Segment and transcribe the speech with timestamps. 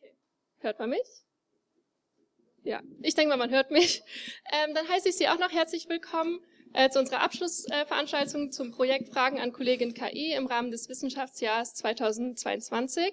[0.00, 0.14] Okay.
[0.58, 1.24] Hört man mich?
[2.62, 4.02] Ja, ich denke mal, man hört mich.
[4.52, 6.40] Ähm, dann heiße ich Sie auch noch herzlich willkommen
[6.72, 11.74] äh, zu unserer Abschlussveranstaltung äh, zum Projekt Fragen an Kollegin KI im Rahmen des Wissenschaftsjahres
[11.74, 13.12] 2022.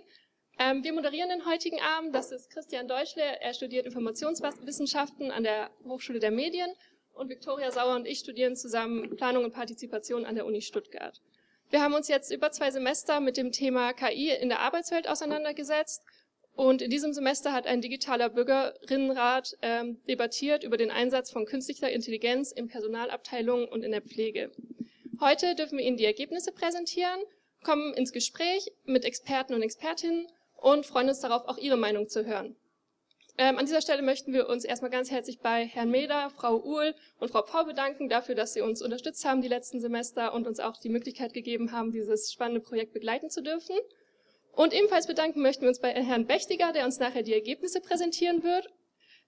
[0.60, 2.14] Ähm, wir moderieren den heutigen Abend.
[2.14, 3.24] Das ist Christian Deutschle.
[3.24, 6.72] Er studiert Informationswissenschaften an der Hochschule der Medien
[7.14, 11.22] und Viktoria Sauer und ich studieren zusammen Planung und Partizipation an der Uni Stuttgart.
[11.70, 16.04] Wir haben uns jetzt über zwei Semester mit dem Thema KI in der Arbeitswelt auseinandergesetzt
[16.56, 21.92] und in diesem Semester hat ein digitaler Bürgerinnenrat ähm, debattiert über den Einsatz von künstlicher
[21.92, 24.52] Intelligenz in Personalabteilungen und in der Pflege.
[25.20, 27.20] Heute dürfen wir Ihnen die Ergebnisse präsentieren,
[27.64, 32.26] kommen ins Gespräch mit Experten und Expertinnen und freuen uns darauf, auch Ihre Meinung zu
[32.26, 32.56] hören.
[33.38, 36.94] Ähm, an dieser Stelle möchten wir uns erstmal ganz herzlich bei Herrn Meder, Frau Uhl
[37.18, 40.60] und Frau Pau bedanken dafür, dass Sie uns unterstützt haben die letzten Semester und uns
[40.60, 43.76] auch die Möglichkeit gegeben haben, dieses spannende Projekt begleiten zu dürfen.
[44.54, 48.44] Und ebenfalls bedanken möchten wir uns bei Herrn Bechtiger, der uns nachher die Ergebnisse präsentieren
[48.44, 48.68] wird,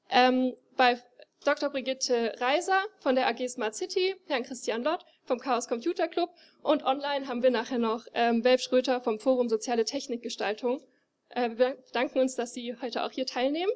[0.10, 1.02] ähm, bei
[1.46, 1.70] Dr.
[1.70, 6.30] Brigitte Reiser von der AG Smart City, Herrn Christian Lott vom Chaos Computer Club
[6.62, 10.82] und online haben wir nachher noch ähm, Welf Schröter vom Forum Soziale Technikgestaltung.
[11.30, 13.72] Äh, wir bedanken uns, dass Sie heute auch hier teilnehmen.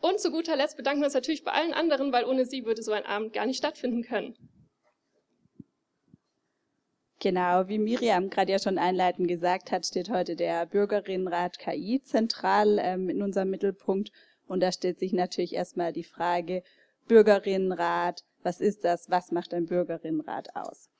[0.00, 2.82] Und zu guter Letzt bedanken wir uns natürlich bei allen anderen, weil ohne sie würde
[2.82, 4.36] so ein Abend gar nicht stattfinden können.
[7.22, 12.80] Genau, wie Miriam gerade ja schon einleitend gesagt hat, steht heute der Bürgerinnenrat KI zentral
[12.82, 14.10] ähm, in unserem Mittelpunkt.
[14.48, 16.64] Und da stellt sich natürlich erstmal die Frage,
[17.06, 20.90] Bürgerinnenrat, was ist das, was macht ein Bürgerinnenrat aus?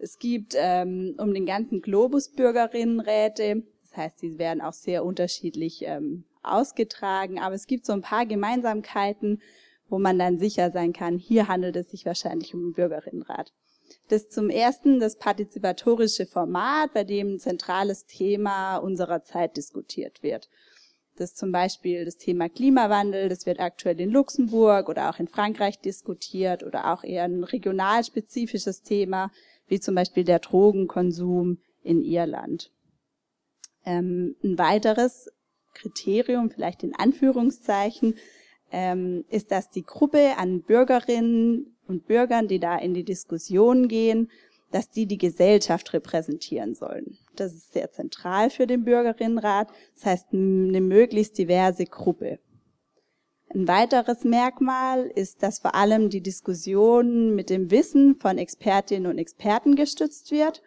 [0.00, 5.82] Es gibt ähm, um den ganzen Globus Bürgerinnenräte, das heißt, sie werden auch sehr unterschiedlich
[5.84, 9.40] ähm, ausgetragen, aber es gibt so ein paar Gemeinsamkeiten,
[9.88, 13.52] wo man dann sicher sein kann, hier handelt es sich wahrscheinlich um einen Bürgerinnenrat.
[14.08, 20.48] Das zum ersten das partizipatorische Format, bei dem ein zentrales Thema unserer Zeit diskutiert wird.
[21.16, 25.80] Das zum Beispiel das Thema Klimawandel, das wird aktuell in Luxemburg oder auch in Frankreich
[25.80, 29.32] diskutiert oder auch eher ein regionalspezifisches Thema,
[29.66, 32.70] wie zum Beispiel der Drogenkonsum in Irland.
[33.84, 35.28] Ähm, ein weiteres
[35.74, 38.14] Kriterium, vielleicht in Anführungszeichen,
[38.70, 44.30] ähm, ist, dass die Gruppe an Bürgerinnen und Bürgern, die da in die Diskussion gehen,
[44.70, 47.16] dass die die Gesellschaft repräsentieren sollen.
[47.36, 49.68] Das ist sehr zentral für den Bürgerinnenrat.
[49.94, 52.38] Das heißt, eine möglichst diverse Gruppe.
[53.54, 59.16] Ein weiteres Merkmal ist, dass vor allem die Diskussion mit dem Wissen von Expertinnen und
[59.16, 60.62] Experten gestützt wird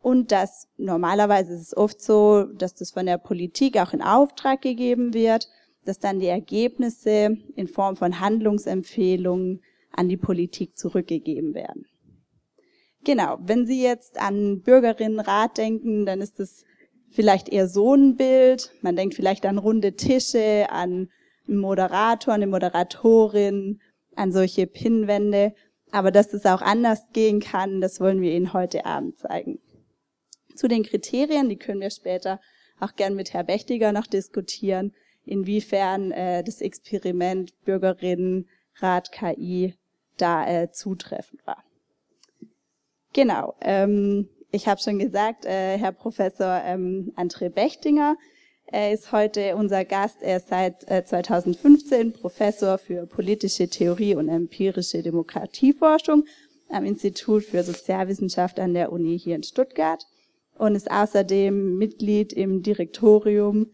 [0.00, 4.62] und dass normalerweise ist es oft so, dass das von der Politik auch in Auftrag
[4.62, 5.48] gegeben wird,
[5.84, 9.60] dass dann die Ergebnisse in Form von Handlungsempfehlungen
[9.96, 11.86] an die Politik zurückgegeben werden.
[13.04, 16.64] Genau, wenn Sie jetzt an Bürgerinnenrat denken, dann ist es
[17.10, 18.72] vielleicht eher so ein Bild.
[18.80, 21.10] Man denkt vielleicht an runde Tische, an
[21.46, 23.80] einen Moderator, eine Moderatorin,
[24.16, 25.54] an solche Pinnwände.
[25.90, 29.60] Aber dass es auch anders gehen kann, das wollen wir Ihnen heute Abend zeigen.
[30.54, 32.40] Zu den Kriterien, die können wir später
[32.80, 34.92] auch gern mit Herr Bechtiger noch diskutieren,
[35.24, 39.74] inwiefern äh, das Experiment Bürgerinnenrat KI
[40.16, 41.62] da äh, zutreffend war.
[43.12, 48.16] Genau, ähm, ich habe schon gesagt, äh, Herr Professor ähm, André Bechtinger
[48.66, 50.22] er ist heute unser Gast.
[50.22, 56.24] Er ist seit äh, 2015 Professor für politische Theorie und empirische Demokratieforschung
[56.70, 60.04] am Institut für Sozialwissenschaft an der Uni hier in Stuttgart
[60.56, 63.70] und ist außerdem Mitglied im Direktorium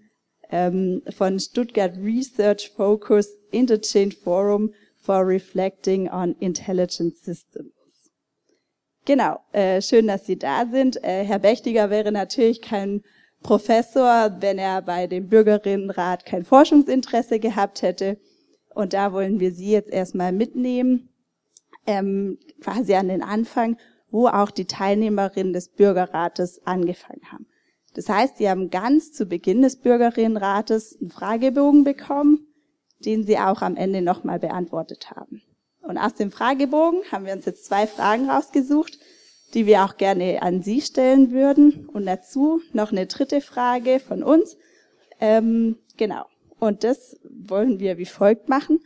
[0.50, 4.74] ähm, von Stuttgart Research Focus Interchange Forum
[5.10, 7.72] for Reflecting on Intelligent Systems.
[9.04, 11.02] Genau, äh, schön, dass Sie da sind.
[11.02, 13.02] Äh, Herr Bechtiger wäre natürlich kein
[13.42, 18.18] Professor, wenn er bei dem Bürgerinnenrat kein Forschungsinteresse gehabt hätte.
[18.72, 21.08] Und da wollen wir Sie jetzt erstmal mitnehmen,
[21.88, 23.78] ähm, quasi an den Anfang,
[24.12, 27.48] wo auch die Teilnehmerinnen des Bürgerrates angefangen haben.
[27.94, 32.46] Das heißt, Sie haben ganz zu Beginn des Bürgerinnenrates einen Fragebogen bekommen
[33.04, 35.42] den Sie auch am Ende nochmal beantwortet haben.
[35.82, 38.98] Und aus dem Fragebogen haben wir uns jetzt zwei Fragen rausgesucht,
[39.54, 41.88] die wir auch gerne an Sie stellen würden.
[41.88, 44.56] Und dazu noch eine dritte Frage von uns.
[45.20, 46.26] Ähm, genau.
[46.58, 48.80] Und das wollen wir wie folgt machen.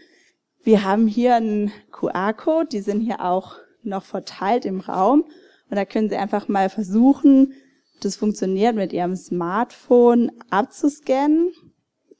[0.62, 5.24] Wir haben hier einen QR-Code, die sind hier auch noch verteilt im Raum.
[5.68, 7.52] Und da können Sie einfach mal versuchen,
[8.00, 11.52] das funktioniert mit Ihrem Smartphone abzuscannen.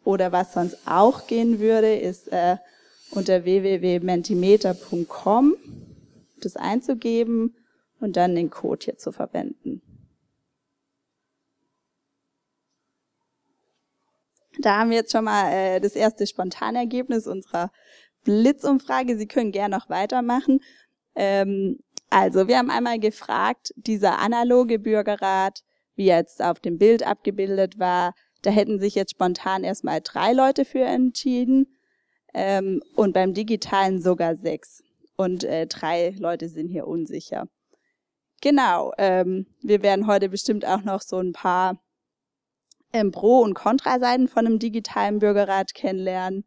[0.04, 2.56] Oder was sonst auch gehen würde, ist äh,
[3.10, 5.56] unter www.mentimeter.com
[6.40, 7.54] das einzugeben
[8.00, 9.80] und dann den Code hier zu verwenden.
[14.58, 17.70] Da haben wir jetzt schon mal äh, das erste Spontanergebnis unserer
[18.24, 19.16] Blitzumfrage.
[19.18, 20.60] Sie können gerne noch weitermachen.
[21.14, 21.78] Ähm,
[22.10, 25.62] also, wir haben einmal gefragt, dieser analoge Bürgerrat,
[25.96, 30.64] wie jetzt auf dem Bild abgebildet war, da hätten sich jetzt spontan erstmal drei Leute
[30.64, 31.66] für entschieden
[32.34, 34.82] ähm, und beim digitalen sogar sechs.
[35.16, 37.48] Und äh, drei Leute sind hier unsicher.
[38.40, 41.80] Genau, ähm, wir werden heute bestimmt auch noch so ein paar
[42.92, 46.44] ähm, Pro- und Kontraseiten von einem digitalen Bürgerrat kennenlernen.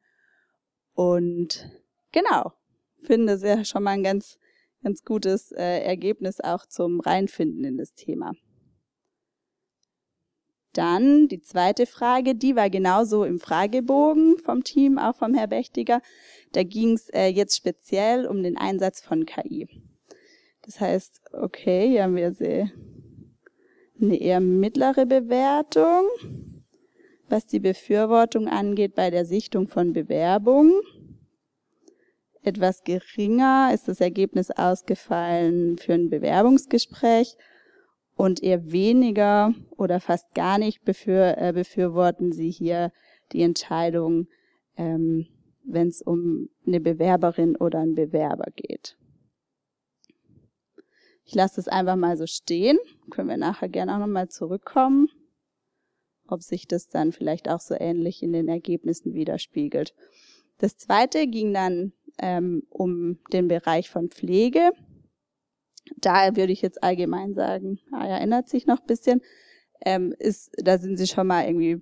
[0.94, 1.69] Und
[2.11, 2.53] genau,
[3.01, 4.38] finde es ja schon mal ein ganz,
[4.83, 8.33] ganz gutes äh, Ergebnis auch zum Reinfinden in das Thema.
[10.77, 16.03] Dann die zweite Frage, die war genauso im Fragebogen vom Team, auch vom Herr Bechtiger.
[16.51, 19.68] Da ging es äh, jetzt speziell um den Einsatz von KI.
[20.62, 22.31] Das heißt, okay, hier haben wir
[24.00, 26.03] eine eher mittlere Bewertung,
[27.27, 30.80] was die Befürwortung angeht bei der Sichtung von Bewerbungen.
[32.44, 37.35] Etwas geringer ist das Ergebnis ausgefallen für ein Bewerbungsgespräch
[38.18, 42.92] und eher weniger oder fast gar nicht befür, äh, befürworten sie hier
[43.31, 44.28] die Entscheidung,
[44.75, 45.28] ähm,
[45.64, 48.98] wenn es um eine Bewerberin oder einen Bewerber geht.
[51.25, 52.80] Ich lasse es einfach mal so stehen.
[53.12, 55.10] Können wir nachher gerne auch nochmal zurückkommen,
[56.28, 59.94] ob sich das dann vielleicht auch so ähnlich in den Ergebnissen widerspiegelt.
[60.58, 64.72] Das zweite ging dann ähm, um den Bereich von Pflege.
[65.98, 69.22] Da würde ich jetzt allgemein sagen, ah, ja, ändert sich noch ein bisschen.
[69.86, 71.81] Ähm, ist, da sind sie schon mal irgendwie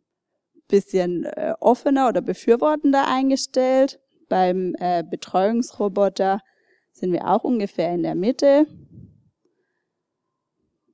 [0.67, 3.99] bisschen äh, offener oder befürwortender eingestellt.
[4.29, 6.41] Beim äh, Betreuungsroboter
[6.91, 8.65] sind wir auch ungefähr in der Mitte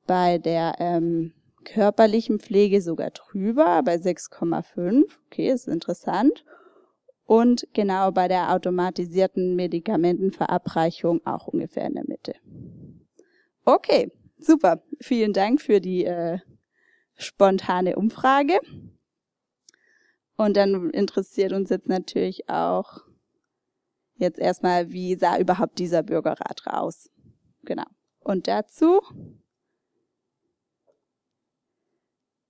[0.07, 1.33] bei der ähm,
[1.63, 5.03] körperlichen Pflege sogar drüber, bei 6,5.
[5.27, 6.43] Okay, ist interessant.
[7.25, 12.33] Und genau bei der automatisierten Medikamentenverabreichung auch ungefähr in der Mitte.
[13.65, 14.83] Okay, super.
[14.99, 16.39] Vielen Dank für die äh,
[17.15, 18.59] spontane Umfrage.
[20.35, 23.01] Und dann interessiert uns jetzt natürlich auch
[24.15, 27.09] jetzt erstmal, wie sah überhaupt dieser Bürgerrat raus?
[27.63, 27.85] Genau.
[28.19, 29.01] Und dazu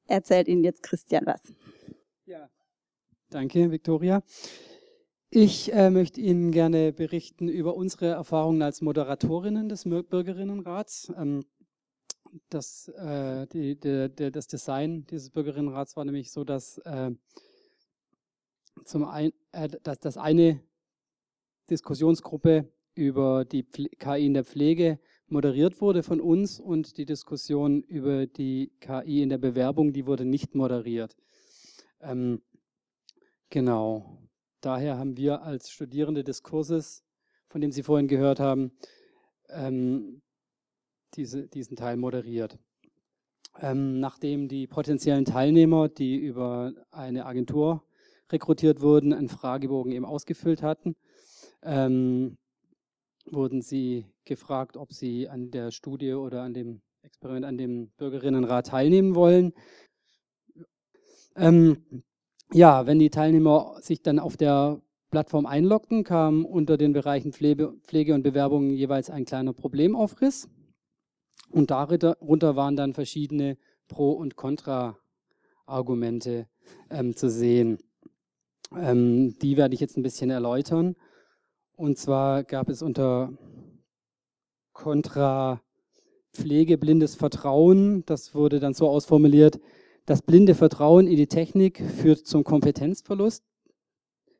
[0.05, 1.41] erzählt Ihnen jetzt Christian was.
[2.25, 2.49] Ja,
[3.29, 4.21] danke, Viktoria.
[5.33, 11.09] Ich äh, möchte Ihnen gerne berichten über unsere Erfahrungen als Moderatorinnen des Bürgerinnenrats.
[11.15, 11.45] Ähm,
[12.49, 17.11] das, äh, die, die, die, das Design dieses Bürgerinnenrats war nämlich so, dass, äh,
[18.83, 20.59] zum ein, äh, dass, dass eine
[21.69, 27.83] Diskussionsgruppe über die Pfle KI in der Pflege moderiert wurde von uns und die Diskussion
[27.83, 31.15] über die KI in der Bewerbung, die wurde nicht moderiert.
[32.01, 32.41] Ähm,
[33.49, 34.20] genau.
[34.61, 37.03] Daher haben wir als Studierende des Kurses,
[37.49, 38.71] von dem Sie vorhin gehört haben,
[39.49, 40.21] ähm,
[41.15, 42.59] diese, diesen Teil moderiert.
[43.59, 47.83] Ähm, nachdem die potenziellen Teilnehmer, die über eine Agentur
[48.31, 50.95] rekrutiert wurden, einen Fragebogen eben ausgefüllt hatten,
[51.63, 52.37] ähm,
[53.25, 58.67] wurden sie gefragt, ob sie an der Studie oder an dem Experiment, an dem Bürgerinnenrat
[58.67, 59.53] teilnehmen wollen.
[61.35, 62.03] Ähm,
[62.53, 67.73] ja, wenn die Teilnehmer sich dann auf der Plattform einloggten, kam unter den Bereichen Pflege,
[67.83, 70.47] Pflege und Bewerbung jeweils ein kleiner Problemaufriss.
[71.49, 73.57] Und darunter waren dann verschiedene
[73.89, 76.47] Pro- und Kontra-Argumente
[76.89, 77.79] ähm, zu sehen.
[78.73, 80.95] Ähm, die werde ich jetzt ein bisschen erläutern.
[81.75, 83.33] Und zwar gab es unter
[84.71, 85.61] Kontra
[86.33, 89.59] pflegeblindes Vertrauen, das wurde dann so ausformuliert,
[90.11, 93.45] das blinde Vertrauen in die Technik führt zum Kompetenzverlust.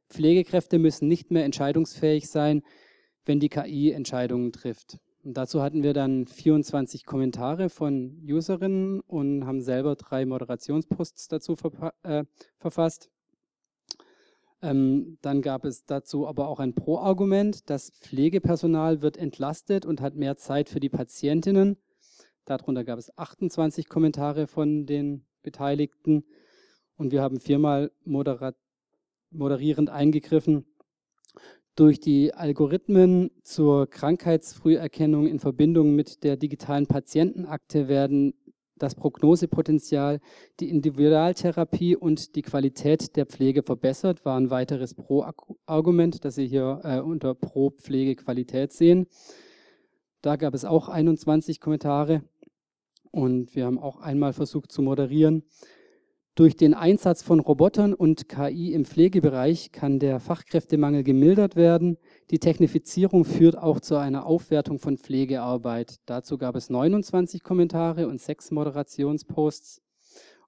[0.10, 2.62] Pflegekräfte müssen nicht mehr entscheidungsfähig sein,
[3.24, 5.00] wenn die KI Entscheidungen trifft.
[5.24, 11.56] Und dazu hatten wir dann 24 Kommentare von Userinnen und haben selber drei Moderationsposts dazu
[12.04, 12.26] äh,
[12.58, 13.10] verfasst.
[14.62, 17.70] Ähm, dann gab es dazu aber auch ein Pro-Argument.
[17.70, 21.78] Das Pflegepersonal wird entlastet und hat mehr Zeit für die Patientinnen.
[22.44, 26.24] Darunter gab es 28 Kommentare von den Beteiligten.
[26.98, 27.92] Und wir haben viermal
[29.32, 30.66] moderierend eingegriffen.
[31.76, 38.34] Durch die Algorithmen zur Krankheitsfrüherkennung in Verbindung mit der digitalen Patientenakte werden
[38.82, 40.20] das Prognosepotenzial,
[40.60, 46.82] die Individualtherapie und die Qualität der Pflege verbessert, war ein weiteres Pro-Argument, das Sie hier
[46.84, 49.08] äh, unter Pro-Pflegequalität sehen.
[50.22, 52.24] Da gab es auch 21 Kommentare
[53.12, 55.44] und wir haben auch einmal versucht zu moderieren.
[56.36, 61.98] Durch den Einsatz von Robotern und KI im Pflegebereich kann der Fachkräftemangel gemildert werden.
[62.30, 65.98] Die Technifizierung führt auch zu einer Aufwertung von Pflegearbeit.
[66.06, 69.82] Dazu gab es 29 Kommentare und sechs Moderationsposts.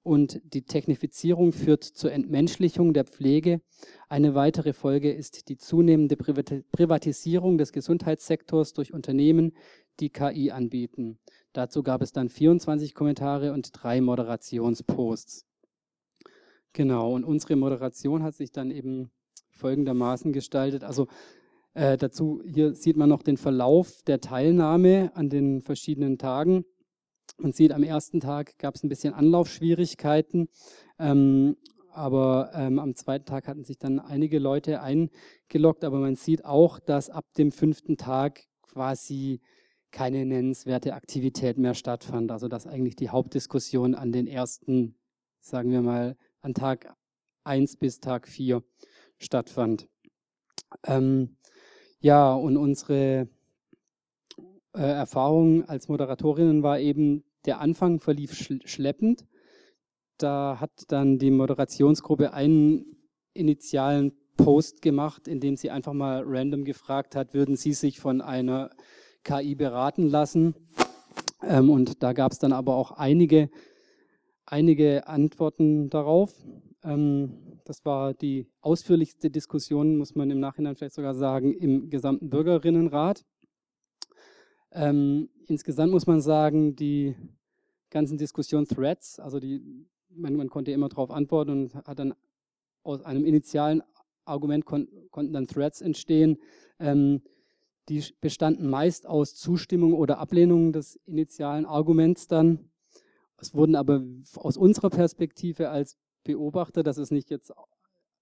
[0.03, 3.61] Und die Technifizierung führt zur Entmenschlichung der Pflege.
[4.09, 9.53] Eine weitere Folge ist die zunehmende Privatisierung des Gesundheitssektors durch Unternehmen,
[10.01, 11.19] die KI anbieten.
[11.53, 15.45] Dazu gab es dann 24 Kommentare und drei Moderationsposts.
[16.73, 19.09] Genau, und unsere Moderation hat sich dann eben
[19.51, 20.83] folgendermaßen gestaltet.
[20.83, 21.07] Also
[21.75, 26.65] äh, dazu, hier sieht man noch den Verlauf der Teilnahme an den verschiedenen Tagen.
[27.37, 30.49] Man sieht, am ersten Tag gab es ein bisschen Anlaufschwierigkeiten,
[30.99, 31.57] ähm,
[31.91, 36.79] aber ähm, am zweiten Tag hatten sich dann einige Leute eingeloggt, aber man sieht auch,
[36.79, 39.41] dass ab dem fünften Tag quasi
[39.91, 42.31] keine nennenswerte Aktivität mehr stattfand.
[42.31, 44.95] Also dass eigentlich die Hauptdiskussion an den ersten,
[45.39, 46.95] sagen wir mal, an Tag
[47.43, 48.63] 1 bis Tag 4
[49.19, 49.87] stattfand.
[50.85, 51.37] Ähm,
[51.99, 53.29] ja, und unsere
[54.73, 59.25] äh, Erfahrung als Moderatorinnen war eben, der Anfang verlief schleppend.
[60.17, 62.97] Da hat dann die Moderationsgruppe einen
[63.33, 68.21] initialen Post gemacht, in dem sie einfach mal random gefragt hat, würden Sie sich von
[68.21, 68.71] einer
[69.23, 70.55] KI beraten lassen?
[71.43, 73.49] Ähm, und da gab es dann aber auch einige,
[74.45, 76.33] einige Antworten darauf.
[76.83, 82.29] Ähm, das war die ausführlichste Diskussion, muss man im Nachhinein vielleicht sogar sagen, im gesamten
[82.29, 83.23] Bürgerinnenrat.
[84.73, 87.15] Ähm, insgesamt muss man sagen, die
[87.91, 89.61] ganzen Diskussion-Threads, also die,
[90.09, 92.15] man, man, konnte immer darauf antworten und hat dann
[92.81, 93.83] aus einem initialen
[94.25, 96.39] Argument kon, konnten dann Threads entstehen.
[96.79, 97.21] Ähm,
[97.89, 102.71] die bestanden meist aus Zustimmung oder Ablehnung des initialen Arguments dann.
[103.37, 104.01] Es wurden aber
[104.35, 107.51] aus unserer Perspektive als Beobachter, das ist nicht jetzt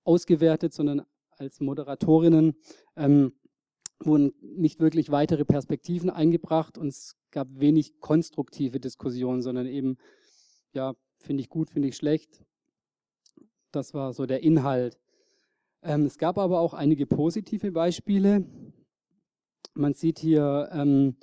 [0.03, 1.03] ausgewertet, sondern
[1.37, 2.55] als Moderatorinnen,
[2.95, 3.33] ähm,
[4.05, 9.97] wurden nicht wirklich weitere Perspektiven eingebracht und es gab wenig konstruktive Diskussionen, sondern eben,
[10.73, 12.43] ja, finde ich gut, finde ich schlecht.
[13.71, 14.99] Das war so der Inhalt.
[15.83, 18.45] Ähm, es gab aber auch einige positive Beispiele.
[19.73, 21.15] Man sieht hier ähm,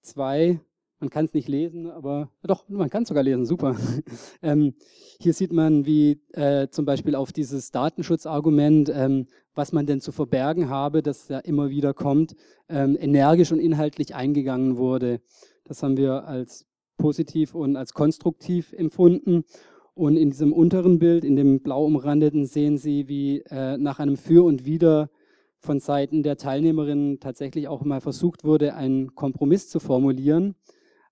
[0.00, 0.60] zwei
[1.00, 3.74] man kann es nicht lesen, aber doch, man kann es sogar lesen, super.
[4.42, 4.74] ähm,
[5.18, 10.12] hier sieht man, wie äh, zum Beispiel auf dieses Datenschutzargument, ähm, was man denn zu
[10.12, 12.36] verbergen habe, das ja immer wieder kommt,
[12.68, 15.20] ähm, energisch und inhaltlich eingegangen wurde.
[15.64, 16.66] Das haben wir als
[16.98, 19.44] positiv und als konstruktiv empfunden.
[19.94, 24.16] Und in diesem unteren Bild, in dem blau umrandeten, sehen Sie, wie äh, nach einem
[24.16, 25.10] Für und Wider
[25.58, 30.54] von Seiten der Teilnehmerinnen tatsächlich auch mal versucht wurde, einen Kompromiss zu formulieren.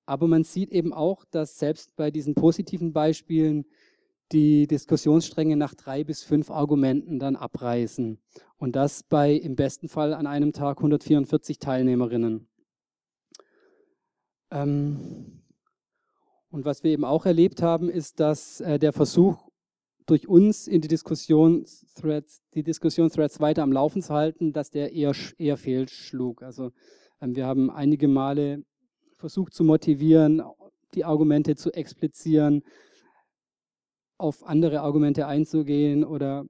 [0.09, 3.67] Aber man sieht eben auch, dass selbst bei diesen positiven Beispielen
[4.33, 8.19] die Diskussionsstränge nach drei bis fünf Argumenten dann abreißen.
[8.57, 12.49] Und das bei im besten Fall an einem Tag 144 Teilnehmerinnen.
[14.51, 15.43] Ähm
[16.51, 19.51] und was wir eben auch erlebt haben, ist, dass äh, der Versuch,
[20.07, 25.13] durch uns in die Diskussionsthreads, die Diskussionsthreads weiter am Laufen zu halten, dass der eher,
[25.37, 26.43] eher fehlschlug.
[26.43, 26.73] Also
[27.21, 28.65] ähm, wir haben einige Male
[29.19, 30.43] versucht zu motivieren,
[30.95, 32.63] die Argumente zu explizieren,
[34.17, 36.47] auf andere Argumente einzugehen oder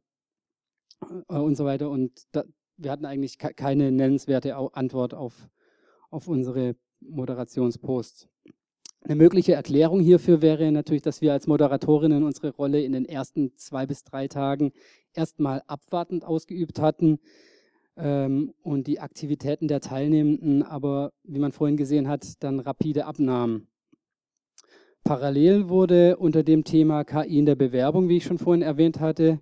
[1.28, 1.90] äh, und so weiter.
[1.90, 2.44] Und da,
[2.76, 5.48] wir hatten eigentlich keine nennenswerte Antwort auf,
[6.10, 8.28] auf unsere Moderationsposts.
[9.02, 13.56] Eine mögliche Erklärung hierfür wäre natürlich, dass wir als Moderatorinnen unsere Rolle in den ersten
[13.56, 14.72] zwei bis drei Tagen
[15.14, 17.20] erstmal abwartend ausgeübt hatten
[17.98, 23.66] und die Aktivitäten der Teilnehmenden aber, wie man vorhin gesehen hat, dann rapide abnahmen.
[25.02, 29.40] Parallel wurde unter dem Thema KI in der Bewerbung, wie ich schon vorhin erwähnt hatte,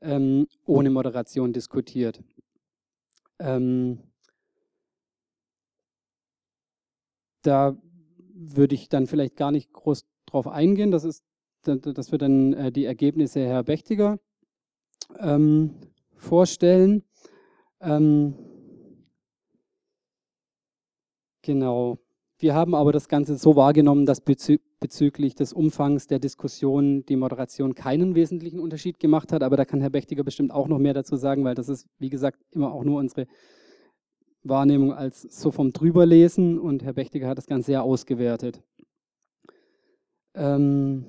[0.00, 2.22] ähm, ohne Moderation diskutiert.
[3.38, 3.98] Ähm,
[7.42, 7.76] da
[8.32, 10.92] würde ich dann vielleicht gar nicht groß drauf eingehen.
[10.92, 11.24] Das, ist,
[11.64, 14.18] das wird dann äh, die Ergebnisse Herr Bechtiger
[15.18, 15.74] ähm,
[16.14, 17.02] vorstellen.
[17.82, 18.34] Ähm,
[21.42, 21.98] genau.
[22.38, 27.14] Wir haben aber das Ganze so wahrgenommen, dass bezü bezüglich des Umfangs der Diskussion die
[27.14, 29.44] Moderation keinen wesentlichen Unterschied gemacht hat.
[29.44, 32.10] Aber da kann Herr Bechtiger bestimmt auch noch mehr dazu sagen, weil das ist, wie
[32.10, 33.28] gesagt, immer auch nur unsere
[34.42, 38.60] Wahrnehmung als so vom Drüberlesen und Herr Bechtiger hat das Ganze sehr ausgewertet.
[40.34, 41.06] Ähm,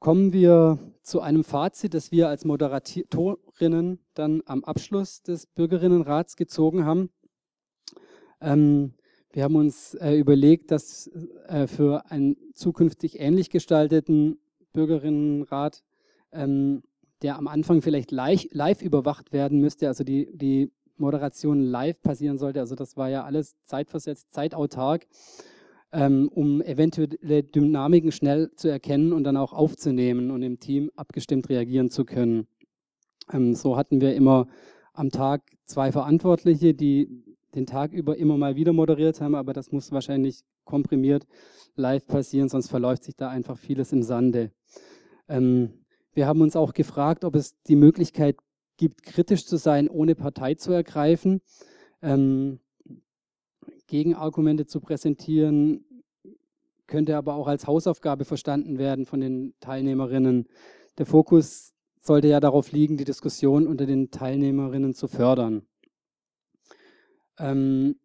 [0.00, 2.44] kommen wir zu einem Fazit, das wir als
[3.60, 7.10] Moderatorinnen dann am Abschluss des Bürgerinnenrats gezogen haben.
[8.40, 8.94] Ähm,
[9.32, 11.08] wir haben uns äh, überlegt, dass
[11.46, 14.38] äh, für einen zukünftig ähnlich gestalteten
[14.72, 15.82] Bürgerinnenrat,
[16.32, 16.82] ähm,
[17.22, 22.38] der am Anfang vielleicht live, live überwacht werden müsste, also die, die Moderation live passieren
[22.38, 22.60] sollte.
[22.60, 25.06] Also das war ja alles zeitversetzt, zeitautark,
[25.92, 31.48] ähm, um eventuelle Dynamiken schnell zu erkennen und dann auch aufzunehmen und im Team abgestimmt
[31.50, 32.46] reagieren zu können.
[33.32, 34.46] Ähm, so hatten wir immer
[34.92, 39.72] am Tag zwei Verantwortliche, die den Tag über immer mal wieder moderiert haben, aber das
[39.72, 41.26] muss wahrscheinlich komprimiert
[41.74, 44.52] live passieren, sonst verläuft sich da einfach vieles im Sande.
[45.28, 48.36] Ähm, wir haben uns auch gefragt, ob es die Möglichkeit
[48.76, 51.40] gibt, kritisch zu sein, ohne Partei zu ergreifen,
[52.02, 52.60] ähm,
[53.86, 55.84] Gegenargumente zu präsentieren,
[56.86, 60.46] könnte aber auch als Hausaufgabe verstanden werden von den Teilnehmerinnen.
[60.98, 65.62] Der Fokus sollte ja darauf liegen, die Diskussion unter den Teilnehmerinnen zu fördern.
[67.38, 67.96] Ähm,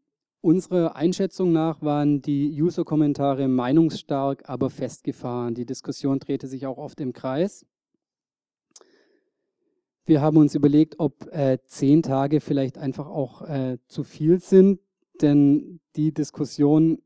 [0.42, 5.56] unserer Einschätzung nach waren die User-Kommentare meinungsstark, aber festgefahren.
[5.56, 7.66] Die Diskussion drehte sich auch oft im Kreis.
[10.06, 14.80] Wir haben uns überlegt, ob äh, zehn Tage vielleicht einfach auch äh, zu viel sind,
[15.22, 17.02] denn die Diskussion,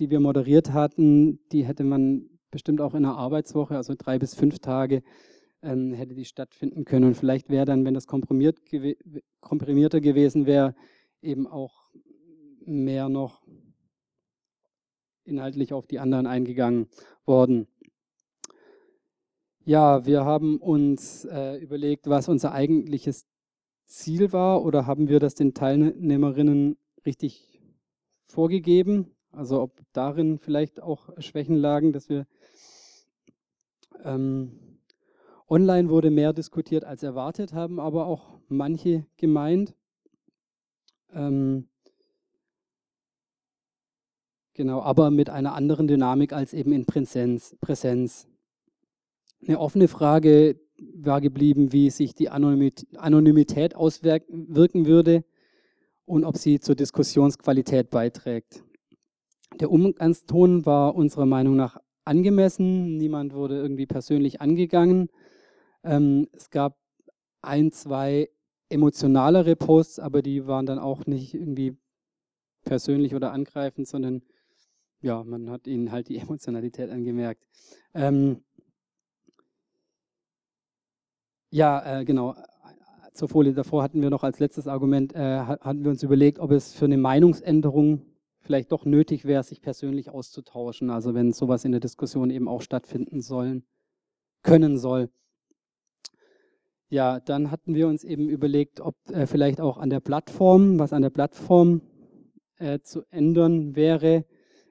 [0.00, 4.34] die wir moderiert hatten, die hätte man bestimmt auch in einer Arbeitswoche, also drei bis
[4.34, 5.04] fünf Tage,
[5.62, 7.06] ähm, hätte die stattfinden können.
[7.06, 8.94] Und vielleicht wäre dann, wenn das komprimiert gew
[9.40, 10.74] komprimierter gewesen wäre,
[11.22, 11.90] eben auch
[12.64, 13.42] mehr noch
[15.24, 16.88] inhaltlich auf die anderen eingegangen
[17.24, 17.68] worden.
[19.64, 23.26] Ja, wir haben uns äh, überlegt, was unser eigentliches
[23.86, 27.60] Ziel war oder haben wir das den Teilnehmerinnen richtig
[28.26, 29.14] vorgegeben?
[29.32, 32.26] Also ob darin vielleicht auch Schwächen lagen, dass wir
[34.02, 34.69] ähm,
[35.50, 39.74] online wurde mehr diskutiert als erwartet, haben aber auch manche gemeint.
[41.12, 41.68] Ähm,
[44.54, 47.56] genau, aber mit einer anderen Dynamik als eben in Präsenz.
[47.60, 48.28] Präsenz.
[49.46, 50.60] Eine offene Frage
[50.94, 55.24] war geblieben, wie sich die Anonymität auswirken würde
[56.04, 58.62] und ob sie zur Diskussionsqualität beiträgt.
[59.58, 62.96] Der Umgangston war unserer Meinung nach angemessen.
[62.96, 65.10] Niemand wurde irgendwie persönlich angegangen.
[65.82, 66.78] Ähm, es gab
[67.42, 68.28] ein, zwei
[68.68, 71.76] emotionalere Posts, aber die waren dann auch nicht irgendwie
[72.64, 74.22] persönlich oder angreifend, sondern
[75.00, 77.44] ja, man hat ihnen halt die Emotionalität angemerkt.
[77.94, 78.42] Ähm,
[81.50, 82.36] ja, äh, genau.
[83.12, 86.52] Zur Folie davor hatten wir noch als letztes Argument, äh, hatten wir uns überlegt, ob
[86.52, 88.02] es für eine Meinungsänderung
[88.40, 90.90] vielleicht doch nötig wäre, sich persönlich auszutauschen.
[90.90, 93.64] Also wenn sowas in der Diskussion eben auch stattfinden sollen,
[94.42, 95.10] können soll.
[96.92, 100.92] Ja, dann hatten wir uns eben überlegt, ob äh, vielleicht auch an der Plattform, was
[100.92, 101.82] an der Plattform
[102.58, 104.24] äh, zu ändern wäre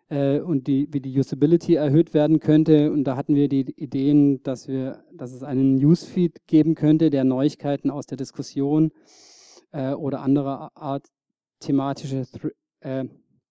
[0.09, 2.91] äh, und die, wie die Usability erhöht werden könnte.
[2.91, 7.23] Und da hatten wir die Ideen, dass, wir, dass es einen Newsfeed geben könnte, der
[7.23, 8.91] Neuigkeiten aus der Diskussion
[9.71, 11.07] äh, oder anderer Art
[11.61, 12.25] thematische
[12.81, 13.05] äh,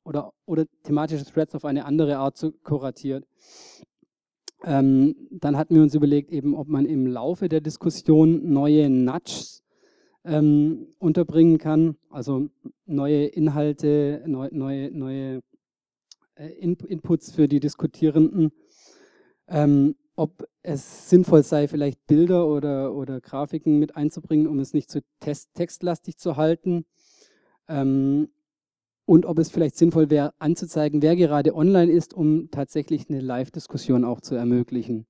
[0.04, 3.26] oder, oder thematische Threads auf eine andere Art zu kuratiert.
[4.64, 9.62] Ähm, dann hatten wir uns überlegt, eben, ob man im Laufe der Diskussion neue Nudges
[10.24, 12.48] ähm, unterbringen kann, also
[12.86, 15.40] neue Inhalte, neu, neue, neue
[16.34, 18.50] äh, Inputs für die Diskutierenden,
[19.46, 24.90] ähm, ob es sinnvoll sei, vielleicht Bilder oder, oder Grafiken mit einzubringen, um es nicht
[24.90, 25.00] zu
[25.54, 26.84] textlastig zu halten.
[27.68, 28.28] Ähm,
[29.08, 34.04] und ob es vielleicht sinnvoll wäre, anzuzeigen, wer gerade online ist, um tatsächlich eine Live-Diskussion
[34.04, 35.06] auch zu ermöglichen.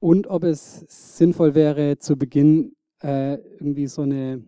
[0.00, 4.42] Und ob es sinnvoll wäre, zu Beginn äh, irgendwie so eine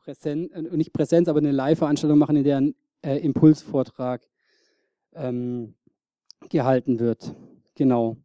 [0.00, 4.26] Präsenz, äh, nicht Präsenz, aber eine Live-Veranstaltung machen, in der ein äh, Impulsvortrag
[5.12, 5.74] ähm,
[6.48, 7.36] gehalten wird.
[7.74, 8.16] Genau.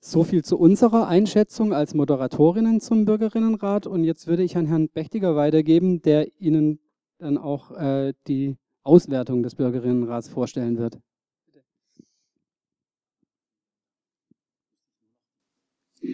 [0.00, 3.86] So viel zu unserer Einschätzung als Moderatorinnen zum Bürgerinnenrat.
[3.86, 6.80] Und jetzt würde ich an Herrn Bechtiger weitergeben, der Ihnen
[7.18, 10.98] dann auch äh, die Auswertung des Bürgerinnenrats vorstellen wird.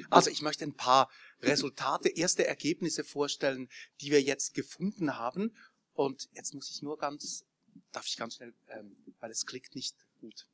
[0.08, 1.10] Also ich möchte ein paar
[1.40, 3.68] Resultate, erste Ergebnisse vorstellen,
[4.00, 5.54] die wir jetzt gefunden haben.
[5.92, 7.44] Und jetzt muss ich nur ganz
[7.92, 10.48] darf ich ganz schnell, ähm, weil es klickt nicht gut.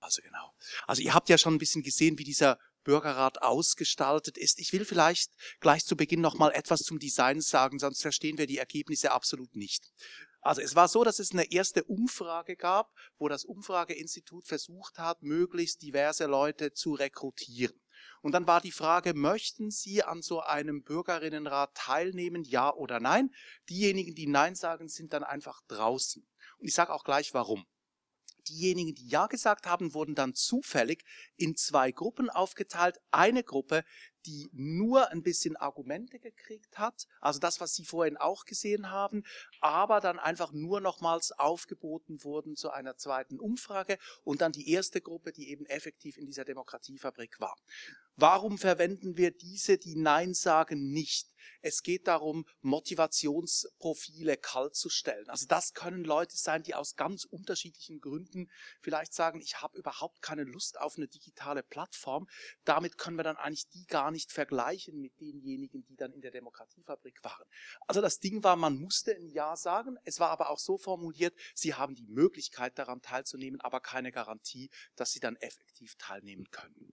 [0.00, 0.52] Also genau.
[0.88, 4.58] Also ihr habt ja schon ein bisschen gesehen, wie dieser Bürgerrat ausgestaltet ist.
[4.58, 8.46] Ich will vielleicht gleich zu Beginn noch mal etwas zum Design sagen, sonst verstehen wir
[8.46, 9.92] die Ergebnisse absolut nicht.
[10.40, 15.22] Also es war so, dass es eine erste Umfrage gab, wo das Umfrageinstitut versucht hat,
[15.22, 17.80] möglichst diverse Leute zu rekrutieren.
[18.22, 23.30] Und dann war die Frage, möchten Sie an so einem Bürgerinnenrat teilnehmen, ja oder nein?
[23.68, 26.26] Diejenigen, die Nein sagen, sind dann einfach draußen.
[26.58, 27.64] Und ich sage auch gleich warum.
[28.48, 31.04] Diejenigen, die Ja gesagt haben, wurden dann zufällig
[31.36, 32.98] in zwei Gruppen aufgeteilt.
[33.10, 33.84] Eine Gruppe,
[34.26, 39.24] die nur ein bisschen Argumente gekriegt hat, also das, was Sie vorhin auch gesehen haben,
[39.60, 45.00] aber dann einfach nur nochmals aufgeboten wurden zu einer zweiten Umfrage und dann die erste
[45.00, 47.56] Gruppe, die eben effektiv in dieser Demokratiefabrik war.
[48.16, 51.32] Warum verwenden wir diese, die Nein sagen, nicht?
[51.64, 55.30] Es geht darum, Motivationsprofile kalt zu stellen.
[55.30, 60.22] Also das können Leute sein, die aus ganz unterschiedlichen Gründen vielleicht sagen, ich habe überhaupt
[60.22, 62.28] keine Lust auf eine digitale Plattform.
[62.64, 66.32] Damit können wir dann eigentlich die gar nicht vergleichen mit denjenigen, die dann in der
[66.32, 67.46] Demokratiefabrik waren.
[67.86, 69.96] Also das Ding war, man musste ein Ja sagen.
[70.02, 74.68] Es war aber auch so formuliert, sie haben die Möglichkeit daran teilzunehmen, aber keine Garantie,
[74.96, 76.92] dass sie dann effektiv teilnehmen können.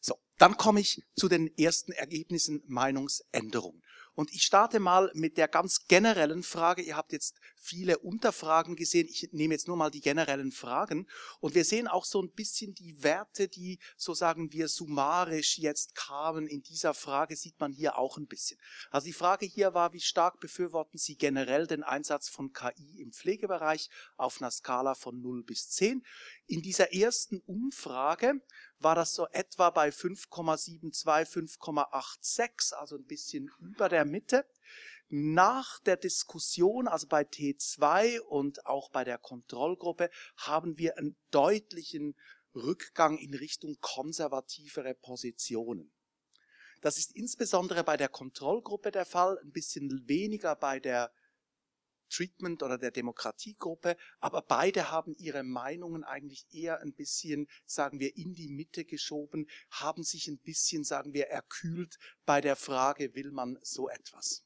[0.00, 3.82] So, dann komme ich zu den ersten Ergebnissen Meinungsänderung.
[4.18, 6.82] Und ich starte mal mit der ganz generellen Frage.
[6.82, 9.06] Ihr habt jetzt viele Unterfragen gesehen.
[9.08, 11.06] Ich nehme jetzt nur mal die generellen Fragen.
[11.38, 15.94] Und wir sehen auch so ein bisschen die Werte, die, so sagen wir, summarisch jetzt
[15.94, 18.58] kamen in dieser Frage, sieht man hier auch ein bisschen.
[18.90, 23.12] Also die Frage hier war, wie stark befürworten Sie generell den Einsatz von KI im
[23.12, 26.04] Pflegebereich auf einer Skala von 0 bis 10?
[26.48, 28.40] In dieser ersten Umfrage
[28.80, 29.92] war das so etwa bei
[30.30, 34.46] 5,72, 5,86, also ein bisschen über der Mitte.
[35.10, 42.14] Nach der Diskussion, also bei T2 und auch bei der Kontrollgruppe, haben wir einen deutlichen
[42.54, 45.92] Rückgang in Richtung konservativere Positionen.
[46.80, 51.12] Das ist insbesondere bei der Kontrollgruppe der Fall, ein bisschen weniger bei der
[52.08, 58.16] Treatment oder der Demokratiegruppe, aber beide haben ihre Meinungen eigentlich eher ein bisschen, sagen wir,
[58.16, 63.30] in die Mitte geschoben, haben sich ein bisschen, sagen wir, erkühlt bei der Frage, will
[63.30, 64.44] man so etwas?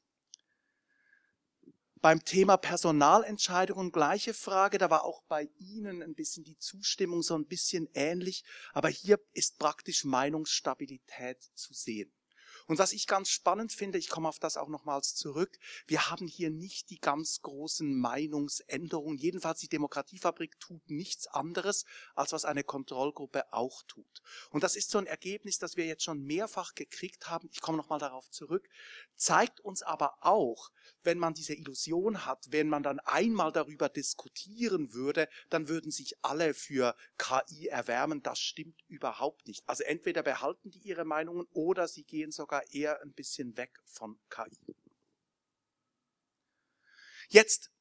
[2.03, 7.33] Beim Thema Personalentscheidungen gleiche Frage, da war auch bei Ihnen ein bisschen die Zustimmung so
[7.33, 12.11] ein bisschen ähnlich, aber hier ist praktisch Meinungsstabilität zu sehen.
[12.67, 16.27] Und was ich ganz spannend finde, ich komme auf das auch nochmals zurück, wir haben
[16.27, 19.17] hier nicht die ganz großen Meinungsänderungen.
[19.17, 24.21] Jedenfalls die Demokratiefabrik tut nichts anderes, als was eine Kontrollgruppe auch tut.
[24.49, 27.49] Und das ist so ein Ergebnis, das wir jetzt schon mehrfach gekriegt haben.
[27.51, 28.67] Ich komme nochmal darauf zurück.
[29.15, 30.71] Zeigt uns aber auch,
[31.03, 36.15] wenn man diese Illusion hat, wenn man dann einmal darüber diskutieren würde, dann würden sich
[36.21, 38.23] alle für KI erwärmen.
[38.23, 39.67] Das stimmt überhaupt nicht.
[39.67, 44.19] Also entweder behalten die ihre Meinungen oder sie gehen sogar eher ein bisschen weg von
[44.29, 44.75] KI.
[47.29, 47.71] Jetzt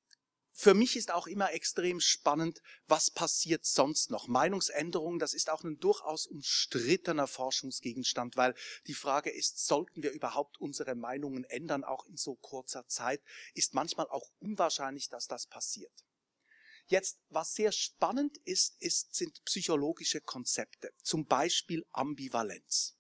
[0.55, 4.29] für mich ist auch immer extrem spannend, was passiert sonst noch.
[4.29, 8.55] Meinungsänderungen, das ist auch ein durchaus umstrittener Forschungsgegenstand, weil
[8.87, 13.23] die Frage ist, sollten wir überhaupt unsere Meinungen ändern, auch in so kurzer Zeit,
[13.55, 16.05] ist manchmal auch unwahrscheinlich, dass das passiert.
[16.87, 22.97] Jetzt, was sehr spannend ist, ist sind psychologische Konzepte, zum Beispiel Ambivalenz.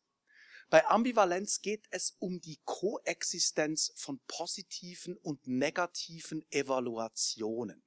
[0.72, 7.84] Bei Ambivalenz geht es um die Koexistenz von positiven und negativen Evaluationen.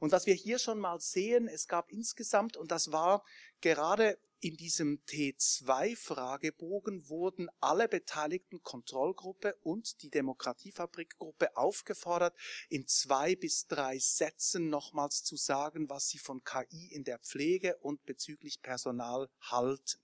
[0.00, 3.24] Und was wir hier schon mal sehen, es gab insgesamt, und das war
[3.60, 12.36] gerade in diesem T2-Fragebogen, wurden alle beteiligten Kontrollgruppe und die Demokratiefabrikgruppe aufgefordert,
[12.68, 17.76] in zwei bis drei Sätzen nochmals zu sagen, was sie von KI in der Pflege
[17.76, 20.02] und bezüglich Personal halten.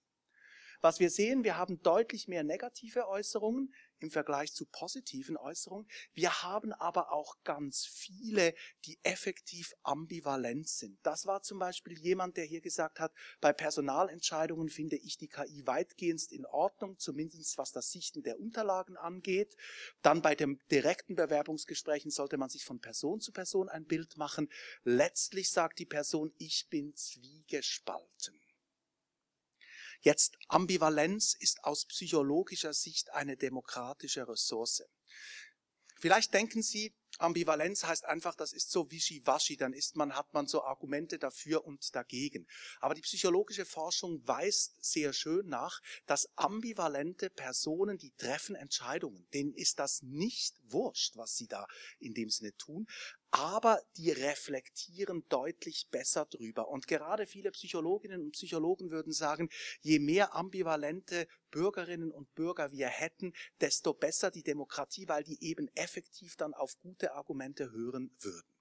[0.81, 5.88] Was wir sehen, wir haben deutlich mehr negative Äußerungen im Vergleich zu positiven Äußerungen.
[6.14, 10.99] Wir haben aber auch ganz viele, die effektiv ambivalent sind.
[11.03, 15.67] Das war zum Beispiel jemand, der hier gesagt hat, bei Personalentscheidungen finde ich die KI
[15.67, 19.57] weitgehend in Ordnung, zumindest was das Sichten der Unterlagen angeht.
[20.03, 24.49] Dann bei den direkten Bewerbungsgesprächen sollte man sich von Person zu Person ein Bild machen.
[24.85, 28.41] Letztlich sagt die Person, ich bin zwiegespalten.
[30.01, 34.85] Jetzt Ambivalenz ist aus psychologischer Sicht eine demokratische Ressource.
[35.97, 40.47] Vielleicht denken Sie, Ambivalenz heißt einfach, das ist so wischiwaschi, dann ist man, hat man
[40.47, 42.47] so Argumente dafür und dagegen.
[42.81, 49.53] Aber die psychologische Forschung weist sehr schön nach, dass ambivalente Personen, die treffen Entscheidungen, denen
[49.53, 51.67] ist das nicht wurscht, was sie da
[51.99, 52.87] in dem Sinne tun,
[53.31, 56.69] aber die reflektieren deutlich besser drüber.
[56.69, 62.88] Und gerade viele Psychologinnen und Psychologen würden sagen, je mehr ambivalente Bürgerinnen und Bürger wir
[62.88, 68.59] hätten, desto besser die Demokratie, weil die eben effektiv dann auf gute Argumente hören würden.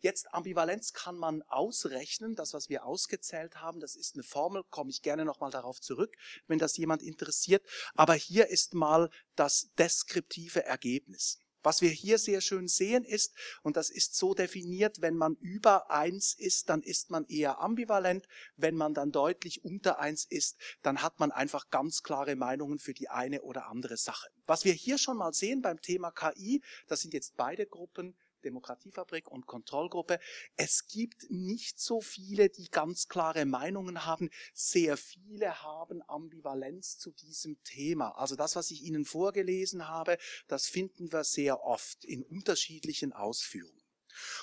[0.00, 4.90] Jetzt Ambivalenz kann man ausrechnen, das was wir ausgezählt haben, das ist eine Formel, komme
[4.90, 6.14] ich gerne nochmal darauf zurück,
[6.46, 7.64] wenn das jemand interessiert.
[7.94, 11.38] Aber hier ist mal das deskriptive Ergebnis.
[11.64, 15.90] Was wir hier sehr schön sehen ist, und das ist so definiert, wenn man über
[15.90, 18.28] eins ist, dann ist man eher ambivalent.
[18.56, 22.94] Wenn man dann deutlich unter eins ist, dann hat man einfach ganz klare Meinungen für
[22.94, 24.28] die eine oder andere Sache.
[24.46, 29.30] Was wir hier schon mal sehen beim Thema KI, das sind jetzt beide Gruppen, Demokratiefabrik
[29.30, 30.18] und Kontrollgruppe.
[30.56, 34.30] Es gibt nicht so viele, die ganz klare Meinungen haben.
[34.52, 38.10] Sehr viele haben Ambivalenz zu diesem Thema.
[38.18, 43.83] Also das, was ich Ihnen vorgelesen habe, das finden wir sehr oft in unterschiedlichen Ausführungen.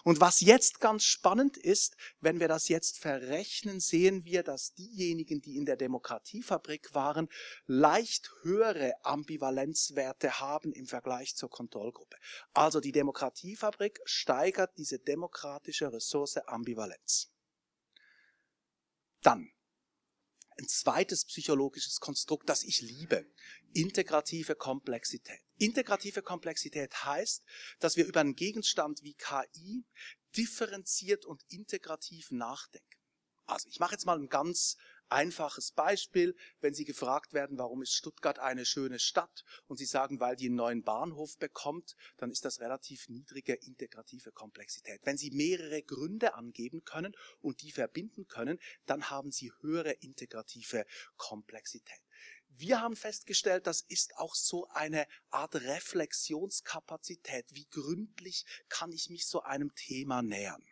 [0.04, 5.42] Und was jetzt ganz spannend ist, wenn wir das jetzt verrechnen, sehen wir, dass diejenigen,
[5.42, 7.30] die in der Demokratiefabrik waren,
[7.66, 12.18] leicht höhere Ambivalenzwerte haben im Vergleich zur Kontrollgruppe.
[12.54, 17.32] Also die Demokratiefabrik steigert diese demokratische Ressource Ambivalenz.
[19.22, 19.52] Dann
[20.62, 23.26] ein zweites psychologisches Konstrukt, das ich liebe.
[23.74, 25.41] Integrative Komplexität.
[25.58, 27.43] Integrative Komplexität heißt,
[27.80, 29.86] dass wir über einen Gegenstand wie KI
[30.38, 32.88] differenziert und integrativ nachdenken.
[33.45, 34.78] Also ich mache jetzt mal ein ganz
[35.12, 40.19] einfaches Beispiel, wenn Sie gefragt werden, warum ist Stuttgart eine schöne Stadt und Sie sagen,
[40.19, 45.02] weil die einen neuen Bahnhof bekommt, dann ist das relativ niedrige integrative Komplexität.
[45.04, 50.86] Wenn Sie mehrere Gründe angeben können und die verbinden können, dann haben Sie höhere integrative
[51.17, 52.02] Komplexität.
[52.58, 57.45] Wir haben festgestellt, das ist auch so eine Art Reflexionskapazität.
[57.52, 60.63] Wie gründlich kann ich mich so einem Thema nähern?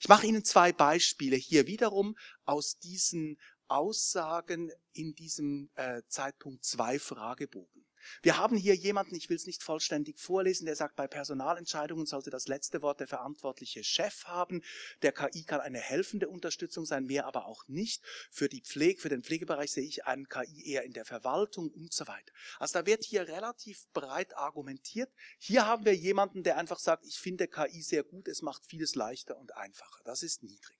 [0.00, 6.98] Ich mache Ihnen zwei Beispiele hier wiederum aus diesen Aussagen in diesem äh, Zeitpunkt zwei
[6.98, 7.78] Fragebogen.
[8.22, 12.30] Wir haben hier jemanden, ich will es nicht vollständig vorlesen, der sagt, bei Personalentscheidungen sollte
[12.30, 14.62] das letzte Wort der verantwortliche Chef haben.
[15.02, 18.02] Der KI kann eine helfende Unterstützung sein, mehr aber auch nicht.
[18.30, 21.92] Für die Pflege, für den Pflegebereich sehe ich einen KI eher in der Verwaltung und
[21.92, 22.32] so weiter.
[22.58, 25.10] Also da wird hier relativ breit argumentiert.
[25.38, 28.94] Hier haben wir jemanden, der einfach sagt, ich finde KI sehr gut, es macht vieles
[28.94, 30.02] leichter und einfacher.
[30.04, 30.77] Das ist niedrig.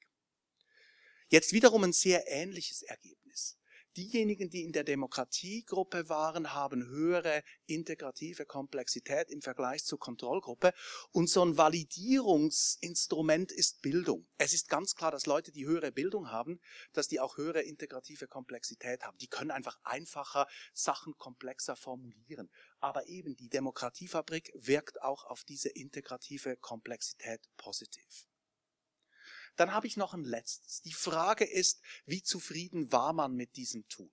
[1.29, 3.59] Jetzt wiederum ein sehr ähnliches Ergebnis.
[3.99, 10.73] Diejenigen, die in der Demokratiegruppe waren, haben höhere integrative Komplexität im Vergleich zur Kontrollgruppe.
[11.11, 14.29] Und so ein Validierungsinstrument ist Bildung.
[14.39, 16.61] Es ist ganz klar, dass Leute, die höhere Bildung haben,
[16.93, 19.19] dass die auch höhere integrative Komplexität haben.
[19.19, 22.51] Die können einfach einfacher Sachen komplexer formulieren.
[22.79, 28.29] Aber eben die Demokratiefabrik wirkt auch auf diese integrative Komplexität positiv.
[29.59, 30.83] Dann habe ich noch ein letztes.
[30.83, 34.11] Die Frage ist, wie zufrieden war man mit diesem Tool?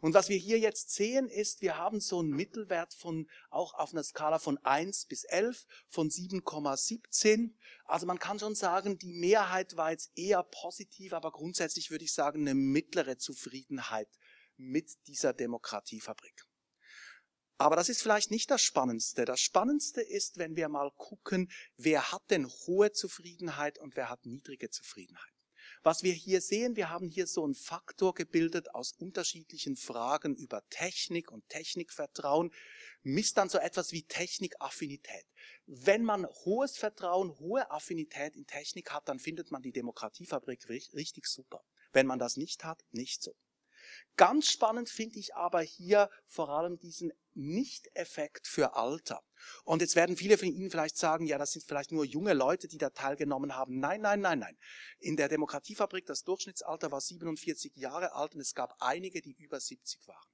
[0.00, 3.92] Und was wir hier jetzt sehen, ist, wir haben so einen Mittelwert von, auch auf
[3.92, 7.52] einer Skala von 1 bis 11, von 7,17.
[7.84, 12.12] Also man kann schon sagen, die Mehrheit war jetzt eher positiv, aber grundsätzlich würde ich
[12.12, 14.08] sagen, eine mittlere Zufriedenheit
[14.56, 16.49] mit dieser Demokratiefabrik.
[17.60, 19.26] Aber das ist vielleicht nicht das Spannendste.
[19.26, 24.24] Das Spannendste ist, wenn wir mal gucken, wer hat denn hohe Zufriedenheit und wer hat
[24.24, 25.34] niedrige Zufriedenheit.
[25.82, 30.66] Was wir hier sehen, wir haben hier so einen Faktor gebildet aus unterschiedlichen Fragen über
[30.70, 32.50] Technik und Technikvertrauen,
[33.02, 35.26] misst dann so etwas wie Technikaffinität.
[35.66, 41.26] Wenn man hohes Vertrauen, hohe Affinität in Technik hat, dann findet man die Demokratiefabrik richtig
[41.26, 41.62] super.
[41.92, 43.36] Wenn man das nicht hat, nicht so.
[44.16, 49.22] Ganz spannend finde ich aber hier vor allem diesen Nicht-Effekt für Alter.
[49.64, 52.68] Und jetzt werden viele von Ihnen vielleicht sagen, ja, das sind vielleicht nur junge Leute,
[52.68, 53.78] die da teilgenommen haben.
[53.78, 54.58] Nein, nein, nein, nein.
[54.98, 59.60] In der Demokratiefabrik, das Durchschnittsalter war 47 Jahre alt und es gab einige, die über
[59.60, 60.28] 70 waren.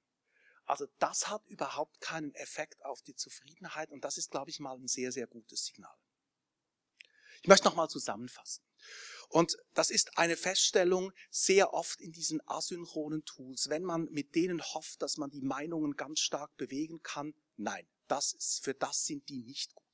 [0.65, 4.77] Also das hat überhaupt keinen Effekt auf die Zufriedenheit und das ist, glaube ich, mal
[4.77, 5.95] ein sehr, sehr gutes Signal.
[7.41, 8.63] Ich möchte nochmal zusammenfassen.
[9.29, 14.61] Und das ist eine Feststellung sehr oft in diesen asynchronen Tools, wenn man mit denen
[14.61, 17.33] hofft, dass man die Meinungen ganz stark bewegen kann.
[17.57, 19.85] Nein, das ist, für das sind die nicht gut.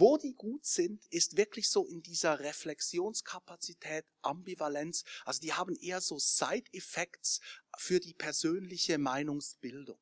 [0.00, 5.02] Wo die gut sind, ist wirklich so in dieser Reflexionskapazität, Ambivalenz.
[5.24, 7.40] Also die haben eher so Side-Effects
[7.76, 9.98] für die persönliche Meinungsbildung.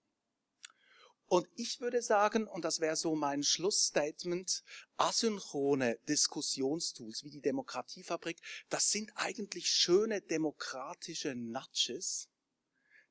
[1.28, 4.62] Und ich würde sagen, und das wäre so mein Schlussstatement,
[4.96, 12.28] asynchrone Diskussionstools wie die Demokratiefabrik, das sind eigentlich schöne demokratische Nudges,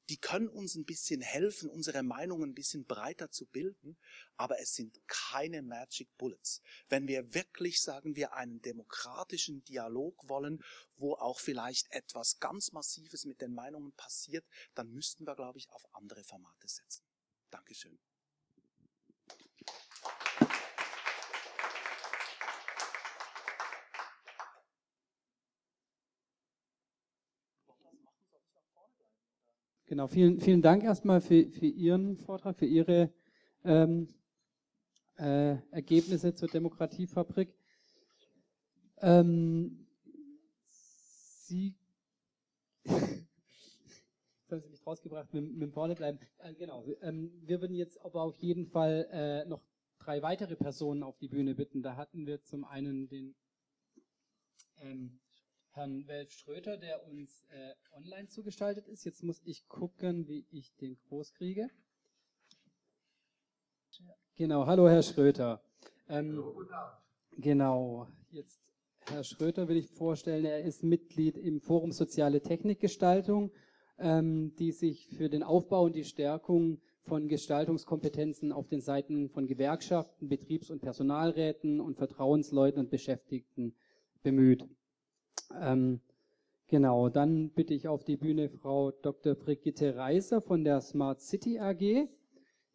[0.10, 3.98] die können uns ein bisschen helfen, unsere Meinungen ein bisschen breiter zu bilden,
[4.38, 6.62] aber es sind keine Magic Bullets.
[6.90, 10.64] Wenn wir wirklich, sagen wir, einen demokratischen Dialog wollen,
[10.96, 15.70] wo auch vielleicht etwas ganz Massives mit den Meinungen passiert, dann müssten wir, glaube ich,
[15.72, 17.04] auf andere Formate setzen.
[17.52, 17.98] Dankeschön.
[29.88, 33.14] Genau, vielen, vielen Dank erstmal für, für Ihren Vortrag, für Ihre
[33.64, 34.08] ähm,
[35.18, 37.54] äh, Ergebnisse zur Demokratiefabrik.
[38.98, 39.88] Ähm,
[40.68, 41.76] Sie,
[44.62, 46.20] Sie mich rausgebracht, mit, mit vorne bleiben.
[46.40, 49.62] Äh, genau, ähm, wir würden jetzt aber auf jeden Fall äh, noch
[50.00, 51.82] drei weitere Personen auf die Bühne bitten.
[51.82, 53.36] Da hatten wir zum einen den
[54.78, 55.20] ähm,
[55.72, 59.04] Herrn Welf Schröter, der uns äh, online zugestaltet ist.
[59.04, 61.70] Jetzt muss ich gucken, wie ich den groß kriege.
[64.36, 65.62] Genau, hallo Herr Schröter.
[66.08, 66.44] Ähm,
[67.32, 68.60] genau, jetzt
[69.08, 70.46] Herr Schröter will ich vorstellen.
[70.46, 73.52] Er ist Mitglied im Forum Soziale Technikgestaltung,
[73.98, 79.48] ähm, die sich für den Aufbau und die Stärkung von Gestaltungskompetenzen auf den Seiten von
[79.48, 83.76] Gewerkschaften, Betriebs- und Personalräten und Vertrauensleuten und Beschäftigten
[84.24, 84.68] bemüht.
[85.62, 86.02] Ähm,
[86.68, 89.36] genau, dann bitte ich auf die Bühne Frau Dr.
[89.36, 92.08] Brigitte Reiser von der Smart City AG.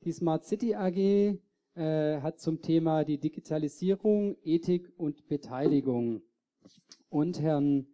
[0.04, 1.38] Die Smart City AG
[1.74, 6.22] äh, hat zum Thema die Digitalisierung, Ethik und Beteiligung.
[7.09, 7.87] Und Herrn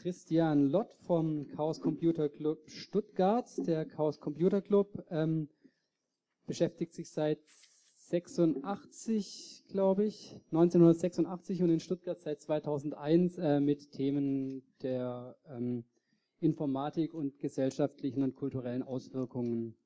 [0.00, 3.46] Christian Lott vom Chaos Computer Club Stuttgart.
[3.66, 5.50] Der Chaos Computer Club ähm,
[6.46, 7.38] beschäftigt sich seit
[8.08, 15.84] 86, glaube ich, 1986 und in Stuttgart seit 2001 äh, mit Themen der ähm,
[16.40, 19.76] Informatik und gesellschaftlichen und kulturellen Auswirkungen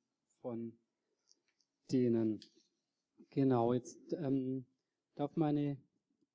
[0.43, 0.79] von
[1.91, 2.39] denen.
[3.31, 4.65] Genau, jetzt ähm,
[5.17, 5.77] darf meine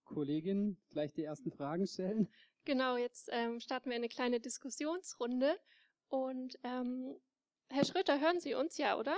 [0.03, 2.27] Kollegin gleich die ersten Fragen stellen.
[2.65, 5.57] Genau, jetzt ähm, starten wir eine kleine Diskussionsrunde.
[6.09, 7.15] Und ähm,
[7.69, 9.17] Herr Schröter, hören Sie uns ja, oder?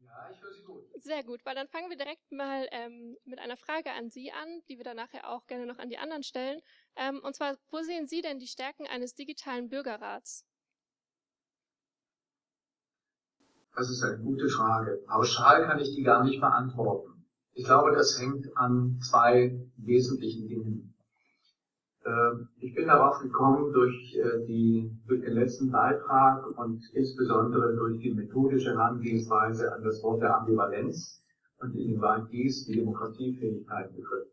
[0.00, 0.82] Ja, ich höre Sie gut.
[0.96, 4.62] Sehr gut, weil dann fangen wir direkt mal ähm, mit einer Frage an Sie an,
[4.68, 6.60] die wir dann nachher auch gerne noch an die anderen stellen.
[6.96, 10.44] Ähm, und zwar, wo sehen Sie denn die Stärken eines digitalen Bürgerrats?
[13.74, 15.02] Das ist eine gute Frage.
[15.06, 17.26] Pauschal kann ich die gar nicht beantworten.
[17.54, 20.91] Ich glaube, das hängt an zwei wesentlichen Dingen.
[22.04, 28.00] Ähm, ich bin darauf gekommen durch, äh, die, durch den letzten Beitrag und insbesondere durch
[28.00, 31.22] die methodische Herangehensweise an das Wort der Ambivalenz
[31.58, 34.32] und inwieweit dies die Demokratiefähigkeit betrifft.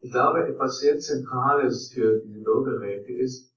[0.00, 3.52] Ich glaube, etwas sehr Zentrales für diese Bürgerräte ist,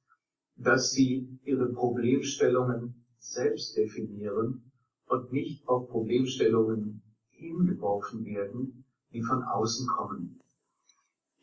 [0.56, 4.72] dass sie ihre Problemstellungen selbst definieren
[5.08, 10.40] und nicht auf Problemstellungen hingeworfen werden, die von außen kommen.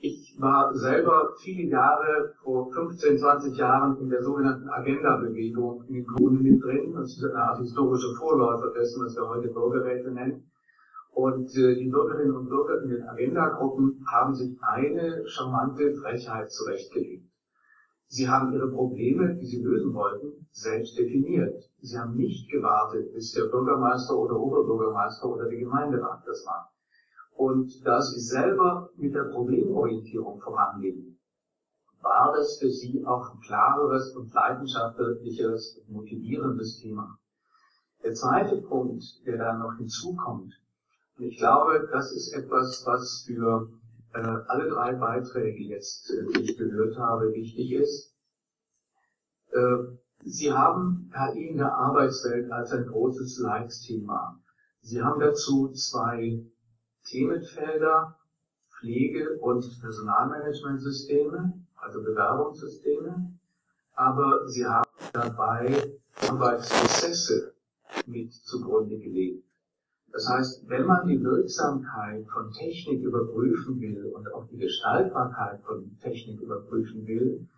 [0.07, 6.07] Ich war selber viele Jahre, vor 15, 20 Jahren, in der sogenannten Agenda-Bewegung in den
[6.07, 6.93] Kommunen mit drin.
[6.93, 10.51] Das ist eine Art historische Vorläufer dessen, was wir heute Bürgerräte nennen.
[11.13, 17.27] Und äh, die Bürgerinnen und Bürger in den Agenda-Gruppen haben sich eine charmante Frechheit zurechtgelegt.
[18.07, 21.65] Sie haben ihre Probleme, die sie lösen wollten, selbst definiert.
[21.81, 26.74] Sie haben nicht gewartet, bis der Bürgermeister oder Oberbürgermeister oder der Gemeinderat das macht.
[27.37, 31.19] Und da sie selber mit der Problemorientierung vorangingen,
[32.01, 37.19] war das für sie auch ein klareres und leidenschaftlicheres und motivierendes Thema.
[38.05, 40.53] Der zweite Punkt, der da noch hinzukommt,
[41.17, 43.71] und ich glaube, das ist etwas, was für
[44.15, 48.15] äh, alle drei Beiträge jetzt, äh, die ich gehört habe, wichtig ist.
[49.53, 54.41] Äh, sie haben KI in der Arbeitswelt als ein großes Leitsthema.
[54.81, 56.45] Sie haben dazu zwei
[57.05, 58.17] Themenfelder
[58.85, 63.33] Pflege- und Personalmanagementsysteme, also Bewerbungssysteme,
[63.95, 65.97] aber sie haben dabei
[66.29, 67.55] Arbeitsprozesse
[68.07, 69.45] mit zugrunde gelegt.
[70.13, 75.99] Das heißt, wenn man die Wirksamkeit von Technik überprüfen will und auch die Gestaltbarkeit von
[76.01, 77.49] Technik überprüfen will,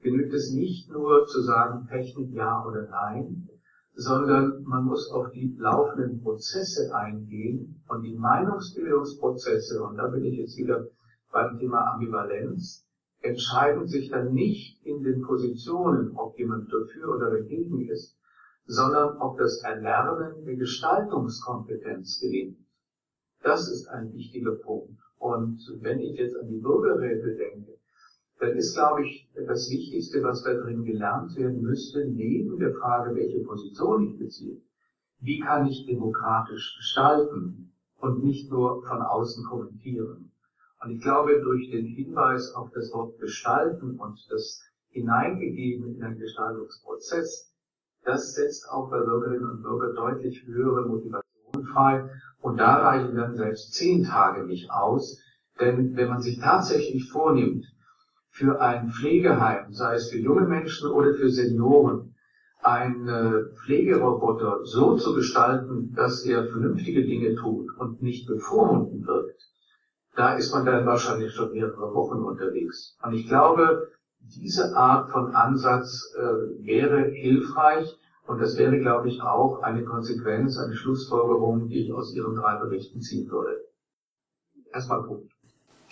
[0.00, 3.48] genügt es nicht nur zu sagen, Technik ja oder nein,
[3.94, 10.38] sondern man muss auf die laufenden Prozesse eingehen und die Meinungsbildungsprozesse, und da bin ich
[10.38, 10.88] jetzt wieder
[11.32, 12.86] beim Thema Ambivalenz,
[13.20, 18.18] entscheiden sich dann nicht in den Positionen, ob jemand dafür oder dagegen ist,
[18.66, 22.58] sondern ob das Erlernen der Gestaltungskompetenz gelingt.
[23.42, 24.98] Das ist ein wichtiger Punkt.
[25.18, 27.78] Und wenn ich jetzt an die Bürgerräte denke,
[28.44, 33.14] dann ist, glaube ich, das Wichtigste, was da drin gelernt werden müsste, neben der Frage,
[33.14, 34.60] welche Position ich beziehe,
[35.20, 40.30] wie kann ich demokratisch gestalten und nicht nur von außen kommentieren.
[40.82, 46.18] Und ich glaube, durch den Hinweis auf das Wort gestalten und das hineingegeben in einen
[46.18, 47.50] Gestaltungsprozess,
[48.04, 52.10] das setzt auch bei Bürgerinnen und Bürgern deutlich höhere Motivation frei.
[52.42, 55.18] Und da reichen dann selbst zehn Tage nicht aus.
[55.58, 57.64] Denn wenn man sich tatsächlich vornimmt,
[58.34, 62.16] für ein Pflegeheim, sei es für junge Menschen oder für Senioren,
[62.62, 69.40] einen Pflegeroboter so zu gestalten, dass er vernünftige Dinge tut und nicht bevormunden wirkt,
[70.16, 72.96] da ist man dann wahrscheinlich schon mehrere Wochen unterwegs.
[73.04, 79.22] Und ich glaube, diese Art von Ansatz äh, wäre hilfreich und das wäre, glaube ich,
[79.22, 83.60] auch eine Konsequenz, eine Schlussfolgerung, die ich aus Ihren drei Berichten ziehen würde.
[84.72, 85.33] Erstmal Punkt.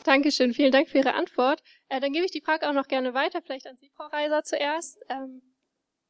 [0.05, 1.63] Dankeschön, vielen Dank für Ihre Antwort.
[1.89, 4.43] Äh, dann gebe ich die Frage auch noch gerne weiter, vielleicht an Sie, Frau Reiser,
[4.43, 4.99] zuerst.
[5.09, 5.43] Ähm,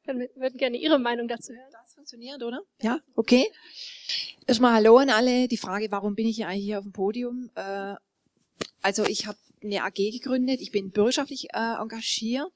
[0.05, 1.71] wir würden gerne Ihre Meinung dazu hören.
[1.71, 2.61] Das funktioniert, oder?
[2.81, 3.47] Ja, okay.
[4.45, 5.47] Erstmal Hallo an alle.
[5.47, 7.49] Die Frage, warum bin ich hier eigentlich hier auf dem Podium?
[7.55, 7.95] Äh,
[8.81, 10.61] also ich habe eine AG gegründet.
[10.61, 12.51] Ich bin bürgerschaftlich äh, engagiert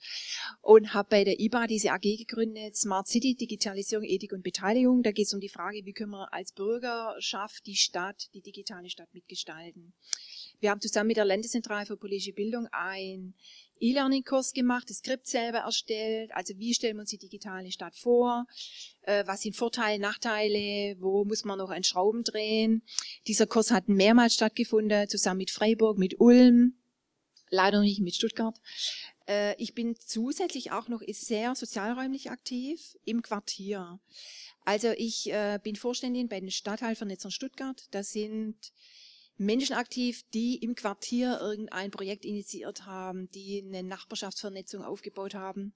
[0.62, 5.04] und habe bei der IBA diese AG gegründet, Smart City, Digitalisierung, Ethik und Beteiligung.
[5.04, 8.90] Da geht es um die Frage, wie können wir als Bürgerschaft die Stadt, die digitale
[8.90, 9.94] Stadt mitgestalten.
[10.60, 13.36] Wir haben zusammen mit der Landeszentrale für politische Bildung ein
[13.80, 16.32] E-Learning-Kurs gemacht, das Skript selber erstellt.
[16.34, 18.48] Also wie stellen wir uns die digitale Stadt vor?
[19.04, 20.96] Äh, was sind Vorteile, Nachteile?
[21.00, 22.82] Wo muss man noch an Schrauben drehen?
[23.28, 26.74] Dieser Kurs hat mehrmals stattgefunden, zusammen mit Freiburg, mit Ulm
[27.50, 28.60] leider nicht mit Stuttgart.
[29.28, 34.00] Äh, ich bin zusätzlich auch noch sehr sozialräumlich aktiv im Quartier.
[34.66, 37.88] Also ich äh, bin Vorständin bei den Stadtteilvernetzern Stuttgart.
[37.92, 38.74] Das sind
[39.38, 45.74] Menschen aktiv, die im Quartier irgendein Projekt initiiert haben, die eine Nachbarschaftsvernetzung aufgebaut haben.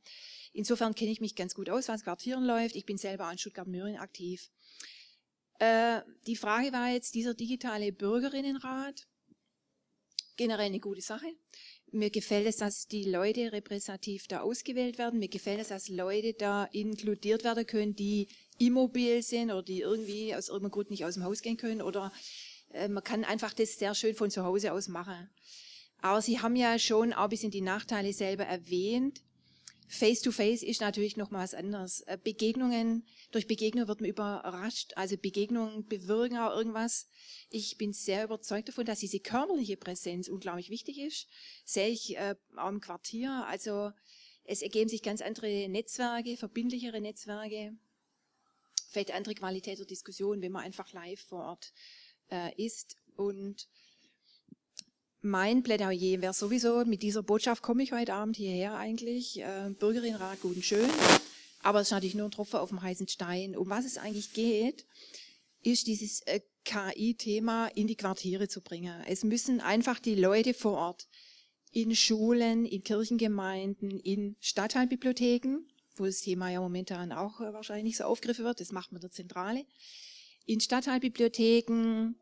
[0.51, 2.75] Insofern kenne ich mich ganz gut aus, was Quartieren läuft.
[2.75, 4.49] Ich bin selber an Stuttgart-Möhren aktiv.
[5.59, 9.07] Äh, die Frage war jetzt, dieser digitale Bürgerinnenrat,
[10.37, 11.27] generell eine gute Sache.
[11.91, 15.19] Mir gefällt es, dass die Leute repräsentativ da ausgewählt werden.
[15.19, 18.27] Mir gefällt es, dass Leute da inkludiert werden können, die
[18.57, 22.13] immobil sind oder die irgendwie aus irgendeinem Grund nicht aus dem Haus gehen können oder
[22.73, 25.29] äh, man kann einfach das sehr schön von zu Hause aus machen.
[26.01, 29.21] Aber Sie haben ja schon auch ein bisschen die Nachteile selber erwähnt.
[29.91, 31.99] Face-to-Face -face ist natürlich noch mal was anderes.
[32.01, 34.93] Äh, Begegnungen, durch Begegnungen wird man überrascht.
[34.95, 37.09] Also Begegnungen bewirken auch irgendwas.
[37.49, 41.27] Ich bin sehr überzeugt davon, dass diese körperliche Präsenz unglaublich wichtig ist.
[41.65, 43.45] Sehe ich äh, auch im Quartier.
[43.47, 43.91] Also
[44.45, 47.75] es ergeben sich ganz andere Netzwerke, verbindlichere Netzwerke.
[48.91, 51.73] Vielleicht andere Qualität der Diskussion, wenn man einfach live vor Ort
[52.29, 52.95] äh, ist.
[53.17, 53.67] Und
[55.21, 60.41] mein Plädoyer wäre sowieso, mit dieser Botschaft komme ich heute Abend hierher eigentlich, äh, Bürgerinnenrat
[60.41, 60.89] gut und schön,
[61.63, 63.55] aber es ist natürlich nur ein Tropfen auf dem heißen Stein.
[63.55, 64.85] Um was es eigentlich geht,
[65.63, 69.03] ist dieses äh, KI-Thema in die Quartiere zu bringen.
[69.07, 71.07] Es müssen einfach die Leute vor Ort
[71.71, 75.59] in Schulen, in Kirchengemeinden, in Stadtteilbibliotheken,
[75.95, 79.11] wo das Thema ja momentan auch äh, wahrscheinlich so aufgegriffen wird, das macht man der
[79.11, 79.65] Zentrale,
[80.45, 82.15] in Stadtteilbibliotheken,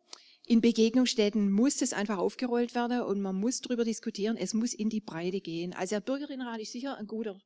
[0.49, 4.35] in Begegnungsstätten muss das einfach aufgerollt werden und man muss darüber diskutieren.
[4.35, 5.73] Es muss in die Breite gehen.
[5.73, 7.39] Also der Bürgerinnenrat ist sicher ein guter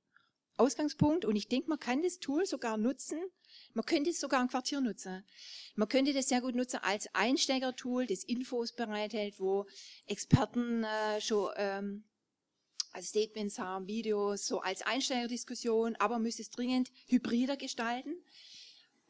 [0.56, 3.20] Ausgangspunkt und ich denke, man kann das Tool sogar nutzen.
[3.74, 5.26] Man könnte es sogar im Quartier nutzen.
[5.76, 9.66] Man könnte das sehr gut nutzen als Einsteigertool, das Infos bereithält, wo
[10.06, 12.06] Experten äh, schon ähm,
[12.94, 18.16] als Statements haben, Videos, so als Einsteigerdiskussion, aber man müsste es dringend hybrider gestalten.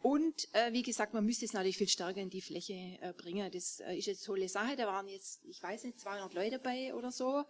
[0.03, 3.49] Und äh, wie gesagt, man müsste es natürlich viel stärker in die Fläche äh, bringen.
[3.53, 4.75] Das äh, ist jetzt eine tolle Sache.
[4.75, 7.45] Da waren jetzt, ich weiß nicht, 200 Leute dabei oder so.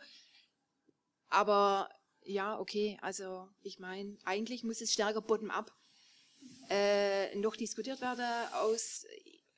[1.30, 1.90] Aber
[2.22, 5.76] ja, okay, also ich meine, eigentlich muss es stärker bottom-up
[6.70, 8.24] äh, noch diskutiert werden.
[8.54, 9.08] Aus,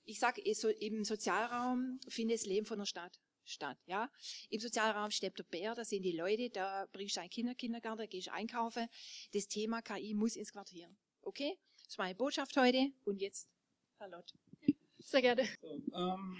[0.05, 3.77] ich sage, so, im Sozialraum findet das Leben von der Stadt statt.
[3.87, 4.09] Ja?
[4.49, 7.97] Im Sozialraum steppt der Bär, da sind die Leute, da bringst du einen Kinder Kindergarten,
[7.97, 8.87] da gehst du einkaufen.
[9.33, 10.89] Das Thema KI muss ins Quartier.
[11.23, 11.59] Okay?
[11.85, 12.89] Das ist meine Botschaft heute.
[13.05, 13.47] Und jetzt,
[13.99, 14.33] Herr Lott.
[14.97, 15.47] Sehr gerne.
[15.61, 16.37] So, ähm,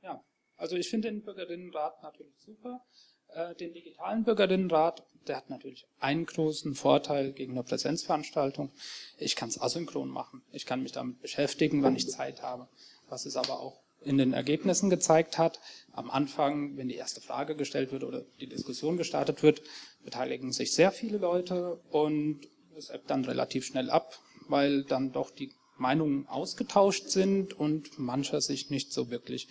[0.00, 0.24] ja,
[0.56, 2.82] also ich finde den Bürgerinnenrat natürlich super.
[3.28, 8.72] Äh, den digitalen Bürgerinnenrat, der hat natürlich einen großen Vorteil gegen eine Präsenzveranstaltung.
[9.18, 10.42] Ich kann es asynchron machen.
[10.50, 12.66] Ich kann mich damit beschäftigen, wann ich Zeit habe.
[13.10, 15.60] Was es aber auch in den Ergebnissen gezeigt hat,
[15.92, 19.60] am Anfang, wenn die erste Frage gestellt wird oder die Diskussion gestartet wird,
[20.02, 25.30] beteiligen sich sehr viele Leute und es ebbt dann relativ schnell ab weil dann doch
[25.30, 29.48] die Meinungen ausgetauscht sind und mancher sich nicht so wirklich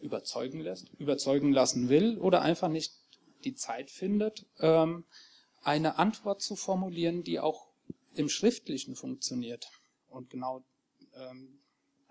[0.00, 2.92] überzeugen lässt, überzeugen lassen will oder einfach nicht
[3.44, 5.04] die Zeit findet, ähm,
[5.62, 7.68] eine Antwort zu formulieren, die auch
[8.14, 9.68] im Schriftlichen funktioniert
[10.08, 10.64] und genau
[11.14, 11.58] ähm,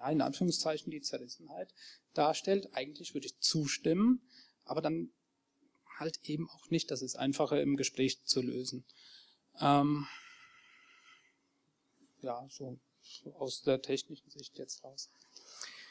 [0.10, 1.74] in Anführungszeichen die Zerrissenheit
[2.14, 2.70] darstellt.
[2.74, 4.22] Eigentlich würde ich zustimmen,
[4.66, 5.10] aber dann
[5.98, 6.92] halt eben auch nicht.
[6.92, 8.86] Das ist einfacher im Gespräch zu lösen.
[9.60, 10.06] Ähm,
[12.26, 12.78] ja, so,
[13.38, 15.10] aus der technischen Sicht jetzt raus.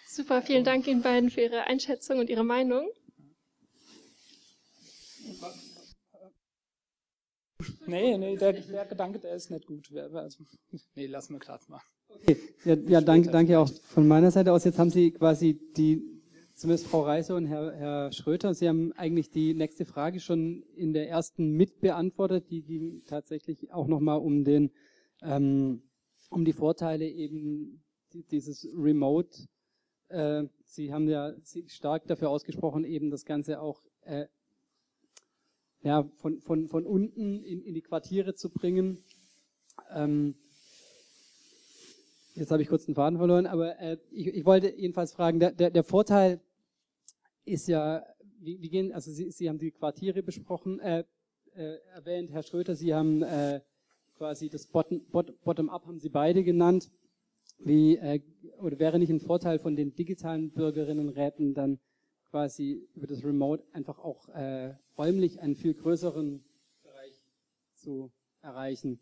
[0.07, 2.89] Super, vielen Dank Ihnen beiden für Ihre Einschätzung und Ihre Meinung.
[7.87, 9.91] Nee, nee, der, der Gedanke, der ist nicht gut.
[9.93, 10.45] Also,
[10.95, 11.81] nee, lassen wir gerade mal.
[12.09, 12.37] Okay.
[12.65, 14.65] Ja, ja danke, danke auch von meiner Seite aus.
[14.65, 16.03] Jetzt haben Sie quasi die,
[16.55, 20.93] zumindest Frau Reiser und Herr, Herr Schröter, Sie haben eigentlich die nächste Frage schon in
[20.93, 22.51] der ersten mit beantwortet.
[22.51, 24.71] Die ging tatsächlich auch nochmal um den,
[25.23, 25.83] ähm,
[26.31, 29.49] um die Vorteile eben dieses Remote.
[30.09, 31.35] Äh, Sie haben ja
[31.69, 34.27] stark dafür ausgesprochen, eben das Ganze auch äh,
[35.83, 38.99] ja, von, von, von unten in, in die Quartiere zu bringen.
[39.93, 40.35] Ähm,
[42.35, 45.53] jetzt habe ich kurz den Faden verloren, aber äh, ich, ich wollte jedenfalls fragen, der,
[45.53, 46.41] der, der Vorteil
[47.45, 48.05] ist ja,
[48.41, 51.05] wie, wie gehen, also Sie, Sie haben die Quartiere besprochen, äh,
[51.55, 53.61] äh, erwähnt, Herr Schröter, Sie haben äh,
[54.17, 56.91] quasi das Bottom-up Bottom haben Sie beide genannt.
[57.59, 58.21] Wie, äh,
[58.61, 61.79] oder wäre nicht ein Vorteil von den digitalen Bürgerinnenräten dann
[62.31, 66.45] quasi über das Remote einfach auch äh, räumlich einen viel größeren
[66.83, 67.23] Bereich
[67.75, 68.11] zu
[68.43, 68.99] erreichen.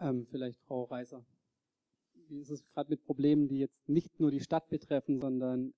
[0.00, 1.24] Ähm, vielleicht Frau Reiser.
[2.28, 5.74] Wie ist es gerade mit Problemen, die jetzt nicht nur die Stadt betreffen, sondern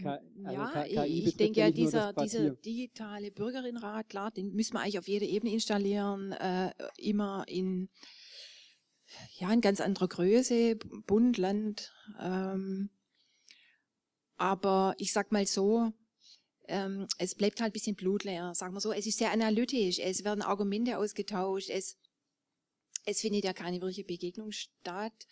[0.00, 4.80] K also ja, KI ich denke ja, dieser, dieser digitale Bürgerinnenrat, klar, den müssen wir
[4.80, 7.88] eigentlich auf jeder Ebene installieren, äh, immer in
[9.38, 10.76] ja, in ganz anderer Größe,
[11.06, 11.92] Bund, Land.
[12.20, 12.90] Ähm,
[14.36, 15.92] aber ich sag mal so,
[16.68, 18.92] ähm, es bleibt halt ein bisschen blutleer, sagen wir so.
[18.92, 21.96] Es ist sehr analytisch, es werden Argumente ausgetauscht, es,
[23.04, 25.26] es findet ja keine wirkliche Begegnung statt.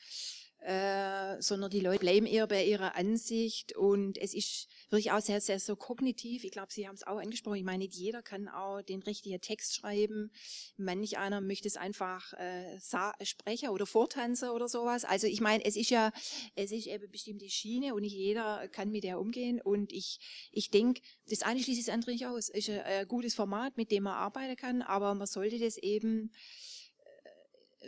[0.64, 5.42] Äh, sondern die Leute bleiben eher bei ihrer Ansicht und es ist wirklich auch sehr,
[5.42, 6.42] sehr so kognitiv.
[6.42, 7.56] Ich glaube, Sie haben es auch angesprochen.
[7.56, 10.30] Ich meine, nicht jeder kann auch den richtigen Text schreiben.
[10.78, 12.80] Manch einer möchte es einfach äh,
[13.22, 15.04] sprechen oder vortanzen oder sowas.
[15.04, 16.12] Also ich meine, es ist ja,
[16.54, 19.60] es ist eben bestimmte Schiene und nicht jeder kann mit der umgehen.
[19.60, 20.18] Und ich,
[20.50, 22.48] ich denke, das eine schließt das andere nicht aus.
[22.48, 25.76] Es ist ein, ein gutes Format, mit dem man arbeiten kann, aber man sollte das
[25.76, 26.32] eben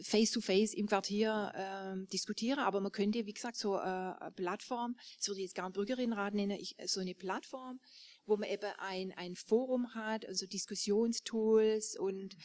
[0.02, 5.28] face-to-face im Quartier äh, diskutiere, aber man könnte, wie gesagt, so äh, eine Plattform, das
[5.28, 7.80] würde ich jetzt gar einen Bürgerinnenrat nennen, ich, so eine Plattform,
[8.26, 12.36] wo man eben ein, ein Forum hat, also Diskussionstools und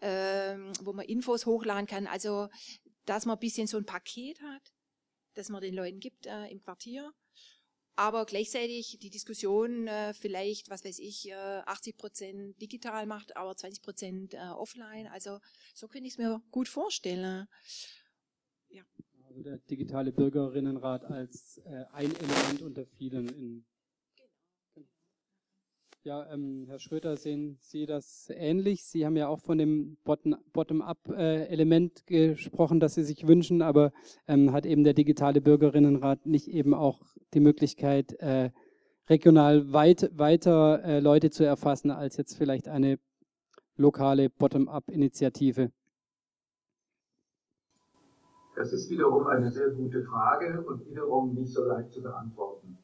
[0.00, 2.48] ähm, wo man Infos hochladen kann, also
[3.04, 4.72] dass man ein bisschen so ein Paket hat,
[5.34, 7.12] das man den Leuten gibt äh, im Quartier
[7.98, 13.56] aber gleichzeitig die Diskussion äh, vielleicht, was weiß ich, äh, 80 Prozent digital macht, aber
[13.56, 15.08] 20 Prozent äh, offline.
[15.08, 15.40] Also
[15.74, 17.48] so könnte ich es mir gut vorstellen.
[18.68, 18.84] Ja.
[19.26, 23.66] Also der digitale Bürgerinnenrat als äh, ein Element unter vielen in
[26.04, 28.84] ja, ähm, Herr Schröter, sehen Sie das ähnlich?
[28.84, 33.92] Sie haben ja auch von dem Bottom-up-Element gesprochen, das Sie sich wünschen, aber
[34.26, 37.02] ähm, hat eben der digitale Bürgerinnenrat nicht eben auch
[37.34, 38.50] die Möglichkeit, äh,
[39.08, 42.98] regional weit, weiter äh, Leute zu erfassen, als jetzt vielleicht eine
[43.76, 45.72] lokale Bottom-up-Initiative?
[48.56, 52.78] Das ist wiederum eine sehr gute Frage und wiederum nicht so leicht zu beantworten.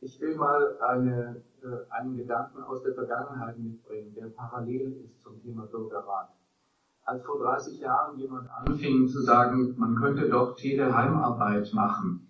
[0.00, 5.42] Ich will mal eine, äh, einen Gedanken aus der Vergangenheit mitbringen, der parallel ist zum
[5.42, 6.28] Thema Bürgerrat.
[7.04, 12.28] Als vor 30 Jahren jemand anfing zu sagen, man könnte doch Teleheimarbeit machen,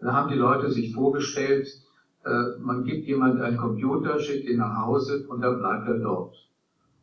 [0.00, 1.68] dann haben die Leute sich vorgestellt,
[2.24, 6.36] äh, man gibt jemand einen Computer, schickt ihn nach Hause und dann bleibt er dort.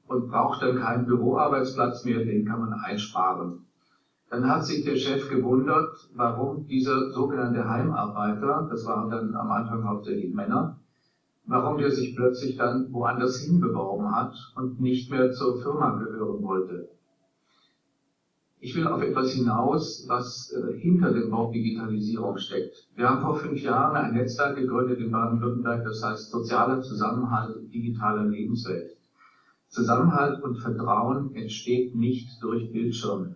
[0.08, 3.67] Und braucht dann keinen Büroarbeitsplatz mehr, den kann man einsparen.
[4.30, 9.86] Dann hat sich der Chef gewundert, warum dieser sogenannte Heimarbeiter, das waren dann am Anfang
[9.86, 10.78] hauptsächlich Männer,
[11.46, 16.90] warum der sich plötzlich dann woanders hinbeworben hat und nicht mehr zur Firma gehören wollte.
[18.60, 22.88] Ich will auf etwas hinaus, was äh, hinter dem Wort Digitalisierung steckt.
[22.96, 28.26] Wir haben vor fünf Jahren ein Netzwerk gegründet in Baden-Württemberg, das heißt sozialer Zusammenhalt digitaler
[28.26, 28.98] Lebenswelt.
[29.70, 33.36] Zusammenhalt und Vertrauen entsteht nicht durch Bildschirme.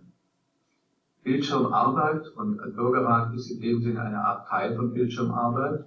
[1.24, 5.84] Bildschirmarbeit, und ein Bürgerrat ist in dem Sinne eine Art Teil von Bildschirmarbeit,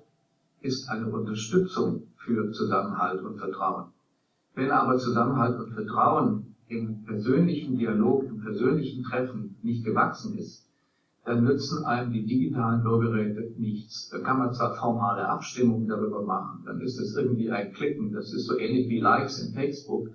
[0.61, 3.91] ist eine Unterstützung für Zusammenhalt und Vertrauen.
[4.53, 10.69] Wenn aber Zusammenhalt und Vertrauen im persönlichen Dialog, im persönlichen Treffen nicht gewachsen ist,
[11.25, 14.09] dann nützen einem die digitalen Bürgerräte nichts.
[14.11, 18.31] Da kann man zwar formale Abstimmungen darüber machen, dann ist es irgendwie ein Klicken, das
[18.31, 20.09] ist so ähnlich wie Likes in Facebook,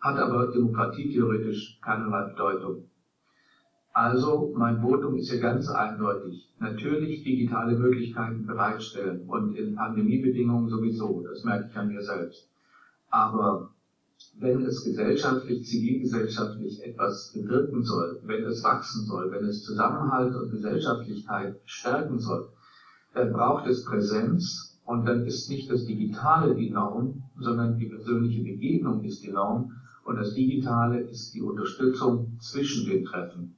[0.00, 2.84] hat aber demokratietheoretisch keinerlei Bedeutung.
[3.96, 6.48] Also, mein Votum ist ja ganz eindeutig.
[6.58, 11.22] Natürlich digitale Möglichkeiten bereitstellen und in Pandemiebedingungen sowieso.
[11.22, 12.48] Das merke ich an mir selbst.
[13.10, 13.70] Aber
[14.40, 20.50] wenn es gesellschaftlich, zivilgesellschaftlich etwas bewirken soll, wenn es wachsen soll, wenn es Zusammenhalt und
[20.50, 22.48] Gesellschaftlichkeit stärken soll,
[23.12, 28.42] dann braucht es Präsenz und dann ist nicht das Digitale die Norm, sondern die persönliche
[28.42, 29.70] Begegnung ist die Norm
[30.04, 33.54] Und das Digitale ist die Unterstützung zwischen den Treffen.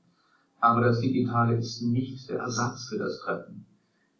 [0.61, 3.65] Aber das Digitale ist nicht der Ersatz für das Treffen.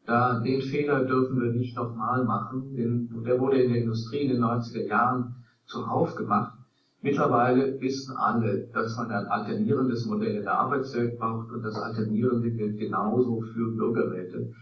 [0.07, 4.29] Da, den Fehler dürfen wir nicht nochmal machen, denn der wurde in der Industrie in
[4.29, 5.35] den 90er Jahren
[5.67, 6.57] zuhauf gemacht.
[7.03, 12.51] Mittlerweile wissen alle, dass man ein alternierendes Modell in der Arbeitswelt braucht und das Alternierende
[12.51, 14.53] gilt genauso für Bürgerräte.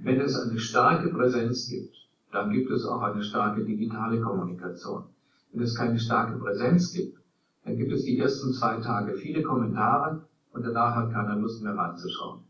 [0.00, 1.94] Wenn es eine starke Präsenz gibt,
[2.32, 5.04] dann gibt es auch eine starke digitale Kommunikation.
[5.52, 7.18] Wenn es keine starke Präsenz gibt,
[7.64, 10.27] dann gibt es die ersten zwei Tage viele Kommentare
[10.58, 12.44] und danach hat keiner Lust mehr reinzuschauen.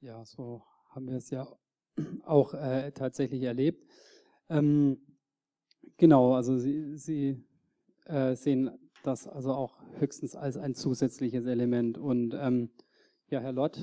[0.00, 1.48] Ja, so haben wir es ja
[2.24, 3.86] auch äh, tatsächlich erlebt.
[4.50, 5.00] Ähm,
[5.96, 7.42] genau, also Sie, Sie
[8.04, 8.70] äh, sehen
[9.02, 11.96] das also auch höchstens als ein zusätzliches Element.
[11.96, 12.70] Und ähm,
[13.28, 13.78] ja, Herr Lott.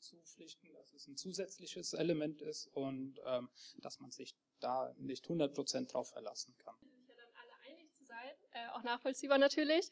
[0.00, 3.48] Zupflichten, dass es ein zusätzliches Element ist und ähm,
[3.78, 6.74] dass man sich da nicht 100% drauf verlassen kann.
[6.82, 9.90] Ja, dann alle einig zu sein, äh, auch nachvollziehbar natürlich.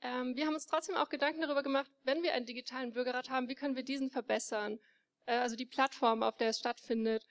[0.00, 3.48] Ähm, wir haben uns trotzdem auch Gedanken darüber gemacht, wenn wir einen digitalen Bürgerrat haben,
[3.48, 4.80] wie können wir diesen verbessern?
[5.26, 7.24] Äh, also die Plattform, auf der es stattfindet.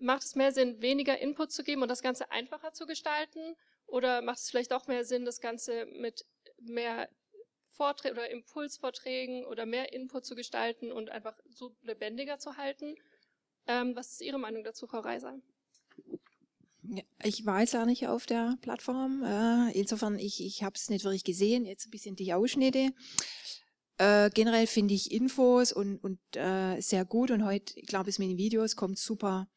[0.00, 3.56] Macht es mehr Sinn, weniger Input zu geben und das Ganze einfacher zu gestalten?
[3.86, 6.24] Oder macht es vielleicht auch mehr Sinn, das Ganze mit
[6.60, 7.08] mehr
[7.68, 12.94] Vorträgen oder Impulsvorträgen oder mehr Input zu gestalten und einfach so lebendiger zu halten?
[13.66, 15.38] Ähm, was ist Ihre Meinung dazu, Frau Reiser?
[17.22, 19.22] Ich war jetzt auch nicht auf der Plattform.
[19.22, 21.64] Äh, insofern, ich, ich habe es nicht wirklich gesehen.
[21.64, 22.90] Jetzt ein bisschen die Ausschnitte.
[23.98, 27.30] Äh, generell finde ich Infos und, und äh, sehr gut.
[27.30, 29.48] Und heute, ich glaube, es mit den Videos kommt super,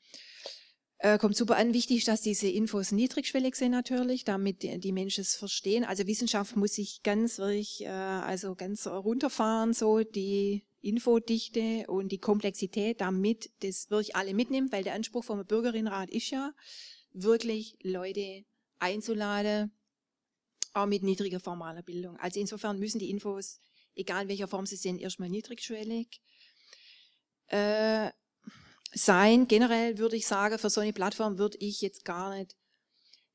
[1.19, 1.73] kommt super an.
[1.73, 5.83] Wichtig dass diese Infos niedrigschwellig sind natürlich, damit die, Menschen es verstehen.
[5.83, 13.01] Also Wissenschaft muss sich ganz wirklich, also ganz runterfahren, so die Infodichte und die Komplexität,
[13.01, 16.53] damit das wirklich alle mitnimmt, weil der Anspruch vom Bürgerinnenrat ist ja,
[17.13, 18.45] wirklich Leute
[18.79, 19.71] einzuladen,
[20.73, 22.17] auch mit niedriger formaler Bildung.
[22.17, 23.61] Also insofern müssen die Infos,
[23.95, 26.21] egal in welcher Form sie sind, erstmal niedrigschwellig
[27.47, 28.09] äh,
[28.93, 29.47] sein.
[29.47, 32.55] Generell würde ich sagen, für so eine Plattform würde ich jetzt gar nicht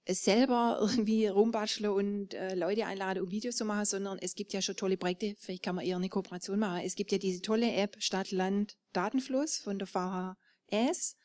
[0.08, 4.62] selber irgendwie rumbasteln und äh, Leute einladen, um Videos zu machen, sondern es gibt ja
[4.62, 6.82] schon tolle Projekte, vielleicht kann man eher eine Kooperation machen.
[6.84, 11.16] Es gibt ja diese tolle App Stadt, Land, Datenfluss von der VHS.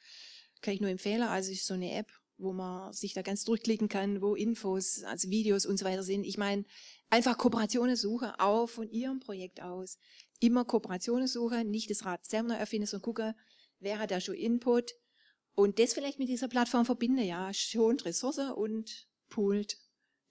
[0.62, 1.24] Kann ich nur empfehlen.
[1.24, 5.30] Also ist so eine App, wo man sich da ganz durchklicken kann, wo Infos, also
[5.30, 6.26] Videos und so weiter sind.
[6.26, 6.66] Ich meine,
[7.10, 9.98] einfach Kooperationen suchen, auch von Ihrem Projekt aus.
[10.40, 13.34] Immer Kooperationen suchen, nicht das Rad selber erfinden, sondern gucken,
[13.80, 14.94] wer hat da schon Input
[15.56, 19.78] und das vielleicht mit dieser Plattform verbinde, ja, schont Ressourcen und poolt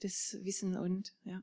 [0.00, 1.42] das Wissen und, ja.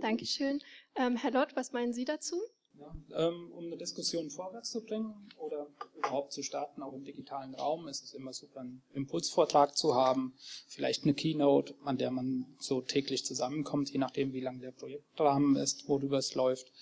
[0.00, 0.60] Dankeschön.
[0.96, 2.36] Ähm, Herr Lott, was meinen Sie dazu?
[2.80, 7.54] Ja, ähm, um eine Diskussion vorwärts zu bringen oder überhaupt zu starten, auch im digitalen
[7.54, 10.34] Raum, ist es immer super, einen Impulsvortrag zu haben,
[10.66, 15.56] vielleicht eine Keynote, an der man so täglich zusammenkommt, je nachdem, wie lang der Projektrahmen
[15.56, 16.72] ist, worüber es läuft,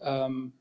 [0.00, 0.54] ähm,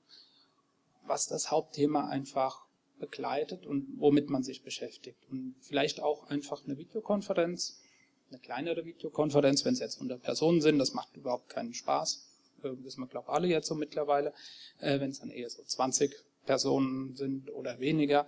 [1.05, 2.65] was das Hauptthema einfach
[2.99, 5.19] begleitet und womit man sich beschäftigt.
[5.29, 7.81] Und vielleicht auch einfach eine Videokonferenz,
[8.29, 12.26] eine kleinere Videokonferenz, wenn es jetzt 100 Personen sind, das macht überhaupt keinen Spaß
[12.63, 14.33] äh, wissen wir, glaube alle jetzt so mittlerweile,
[14.79, 18.27] äh, wenn es dann eher so 20 Personen sind oder weniger,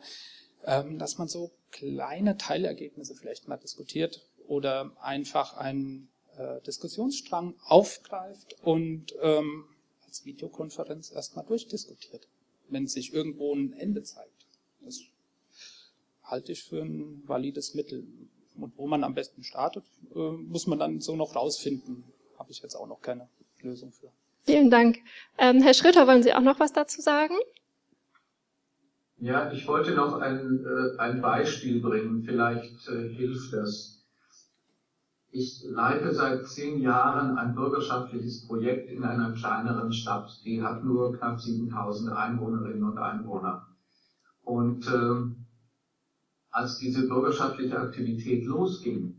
[0.65, 8.55] ähm, dass man so kleine Teilergebnisse vielleicht mal diskutiert oder einfach einen äh, Diskussionsstrang aufgreift
[8.63, 9.65] und ähm,
[10.05, 12.27] als Videokonferenz erstmal durchdiskutiert,
[12.67, 14.47] wenn sich irgendwo ein Ende zeigt.
[14.81, 15.01] Das
[16.23, 18.07] halte ich für ein valides Mittel.
[18.55, 22.03] Und wo man am besten startet, äh, muss man dann so noch rausfinden.
[22.37, 23.29] Habe ich jetzt auch noch keine
[23.63, 24.11] Lösung für.
[24.43, 24.97] Vielen Dank.
[25.37, 27.35] Ähm, Herr Schröter, wollen Sie auch noch was dazu sagen?
[29.17, 32.23] Ja, ich wollte noch ein, äh, ein Beispiel bringen.
[32.23, 34.05] Vielleicht äh, hilft das.
[35.31, 40.41] Ich leite seit zehn Jahren ein bürgerschaftliches Projekt in einer kleineren Stadt.
[40.45, 43.67] Die hat nur knapp 7000 Einwohnerinnen und Einwohner.
[44.43, 45.35] Und äh,
[46.49, 49.18] als diese bürgerschaftliche Aktivität losging,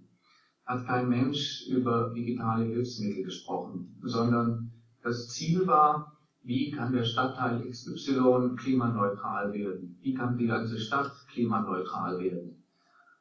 [0.71, 4.71] hat kein Mensch über digitale Hilfsmittel gesprochen, sondern
[5.03, 9.99] das Ziel war, wie kann der Stadtteil XY klimaneutral werden?
[10.01, 12.63] Wie kann die ganze Stadt klimaneutral werden?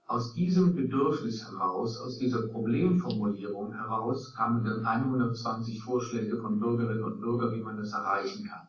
[0.05, 7.19] Aus diesem Bedürfnis heraus, aus dieser Problemformulierung heraus, kamen dann 120 Vorschläge von Bürgerinnen und
[7.19, 8.67] Bürgern, wie man das erreichen kann.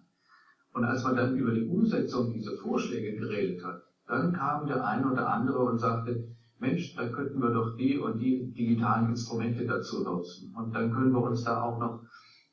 [0.73, 5.13] Und als man dann über die Umsetzung dieser Vorschläge geredet hat, dann kam der eine
[5.13, 6.31] oder andere und sagte,
[6.61, 10.55] Mensch, da könnten wir doch die und die digitalen Instrumente dazu nutzen.
[10.55, 12.03] Und dann können wir uns da auch noch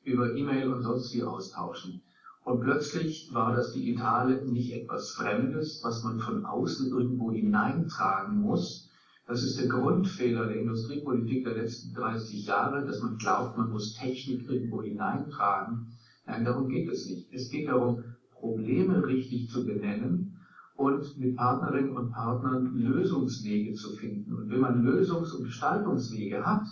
[0.02, 2.02] über E-Mail und sonst wie austauschen.
[2.44, 8.88] Und plötzlich war das Digitale nicht etwas Fremdes, was man von außen irgendwo hineintragen muss,
[9.26, 13.92] Das ist der Grundfehler der Industriepolitik der letzten 30 Jahre, dass man glaubt, man muss
[13.92, 15.92] Technik irgendwo hineintragen.
[16.24, 17.30] Nein, darum geht es nicht.
[17.30, 20.37] Es geht darum, Probleme richtig zu benennen
[20.78, 24.32] und mit Partnerinnen und Partnern Lösungswege zu finden.
[24.32, 26.68] Und wenn man Lösungs- und Gestaltungswege hat,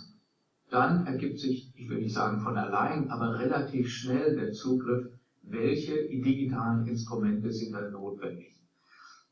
[0.69, 5.05] dann ergibt sich, ich will nicht sagen von allein, aber relativ schnell der Zugriff,
[5.41, 8.53] welche digitalen Instrumente sind dann notwendig.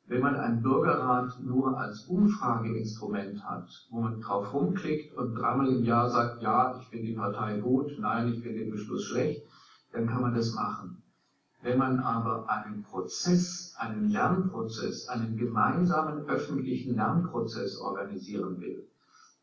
[0.07, 5.83] Wenn man einen Bürgerrat nur als Umfrageinstrument hat, wo man drauf rumklickt und dreimal im
[5.83, 9.41] Jahr sagt, ja, ich finde die Partei gut, nein, ich finde den Beschluss schlecht,
[9.93, 10.97] dann kann man das machen.
[11.65, 18.85] Wenn man aber einen Prozess, einen Lernprozess, einen gemeinsamen öffentlichen Lernprozess organisieren will,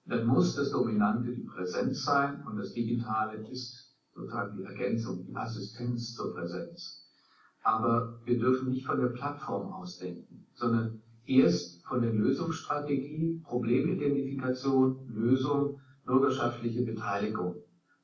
[0.04, 5.34] dann muss das Dominante die Präsenz sein und das Digitale ist sozusagen die Ergänzung, die
[5.34, 7.08] Assistenz zur Präsenz.
[7.64, 15.80] Aber wir dürfen nicht von der Plattform ausdenken, sondern erst von der Lösungsstrategie, Problemidentifikation, Lösung,
[16.04, 17.56] bürgerschaftliche Beteiligung,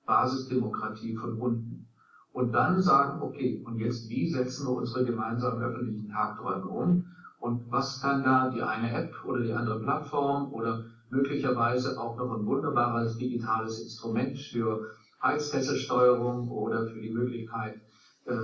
[0.07, 1.78] Basisdemokratie von unten.
[2.39, 7.05] Und dann sagen, okay, und jetzt wie setzen wir unsere gemeinsamen öffentlichen Tagträume um?
[7.41, 12.31] Und was kann da die eine App oder die andere Plattform oder möglicherweise auch noch
[12.31, 14.87] ein wunderbares digitales Instrument für
[15.21, 17.81] Heizkesselsteuerung oder für die Möglichkeit,
[18.27, 18.35] äh,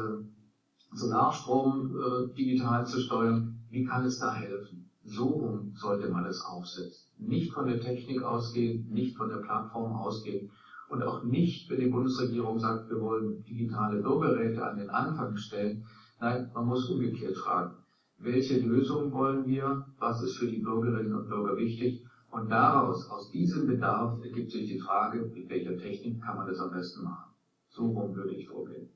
[0.90, 4.88] Solarstrom äh, digital zu steuern, wie kann es da helfen?
[5.04, 7.06] So sollte man es aufsetzen.
[7.18, 10.50] Nicht von der Technik ausgehen, nicht von der Plattform ausgehen
[10.94, 15.84] und auch nicht, wenn die Bundesregierung sagt, wir wollen digitale Bürgerräte an den Anfang stellen.
[16.20, 17.74] Nein, man muss umgekehrt fragen,
[18.18, 23.30] welche Lösung wollen wir, was ist für die Bürgerinnen und Bürger wichtig und daraus, aus
[23.30, 27.32] diesem Bedarf ergibt sich die Frage, mit welcher Technik kann man das am besten machen.
[27.68, 28.88] So rum würde ich vorgehen.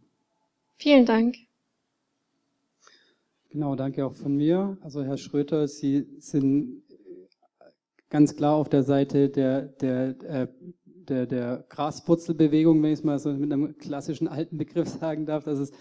[0.77, 1.37] Vielen Dank.
[3.51, 4.77] Genau, danke auch von mir.
[4.83, 6.83] Also Herr Schröter, Sie sind
[8.09, 10.49] ganz klar auf der Seite der, der, äh,
[11.09, 15.45] der, der Graswurzelbewegung, wenn ich es mal so mit einem klassischen alten Begriff sagen darf,
[15.45, 15.73] dass es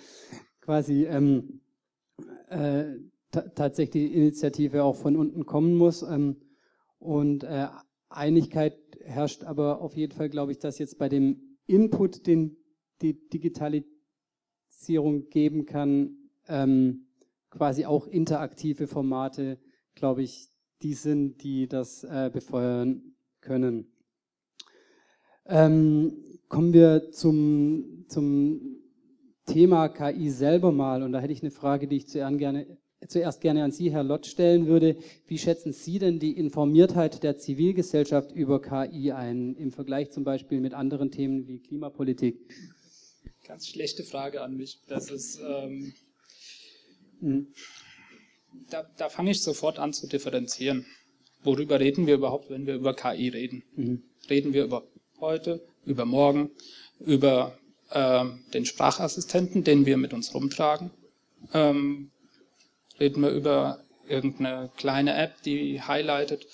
[0.62, 1.62] quasi ähm,
[2.50, 2.86] äh,
[3.32, 6.04] tatsächlich die Initiative auch von unten kommen muss.
[6.04, 6.38] Ähm,
[7.00, 7.68] und äh,
[8.10, 12.58] Einigkeit herrscht aber auf jeden Fall, glaube ich, dass jetzt bei dem Input, den
[13.02, 16.18] die Digitalisierung geben kann,
[16.48, 17.08] ähm,
[17.50, 19.60] quasi auch interaktive Formate,
[19.96, 20.50] glaube ich,
[20.82, 23.92] die sind, die das äh, befeuern können.
[25.48, 26.14] Ähm,
[26.50, 28.78] kommen wir zum, zum
[29.46, 31.04] Thema KI selber mal.
[31.04, 32.78] Und da hätte ich eine Frage, die ich zuerst gerne,
[33.08, 34.98] zuerst gerne an Sie, Herr Lott, stellen würde.
[35.28, 40.60] Wie schätzen Sie denn die Informiertheit der Zivilgesellschaft über KI ein, im Vergleich zum Beispiel
[40.60, 42.40] mit anderen Themen wie Klimapolitik?
[43.46, 44.82] Ganz schlechte Frage an mich.
[44.88, 45.94] Das ist ähm,
[47.22, 47.48] Mhm.
[48.70, 50.86] Da, da fange ich sofort an zu differenzieren.
[51.44, 53.64] Worüber reden wir überhaupt, wenn wir über KI reden?
[53.76, 54.04] Mhm.
[54.30, 54.84] Reden wir über
[55.20, 56.52] heute, über morgen,
[57.00, 57.58] über
[57.92, 60.92] äh, den Sprachassistenten, den wir mit uns rumtragen?
[61.54, 62.12] Ähm,
[63.00, 66.46] reden wir über irgendeine kleine App, die highlightet,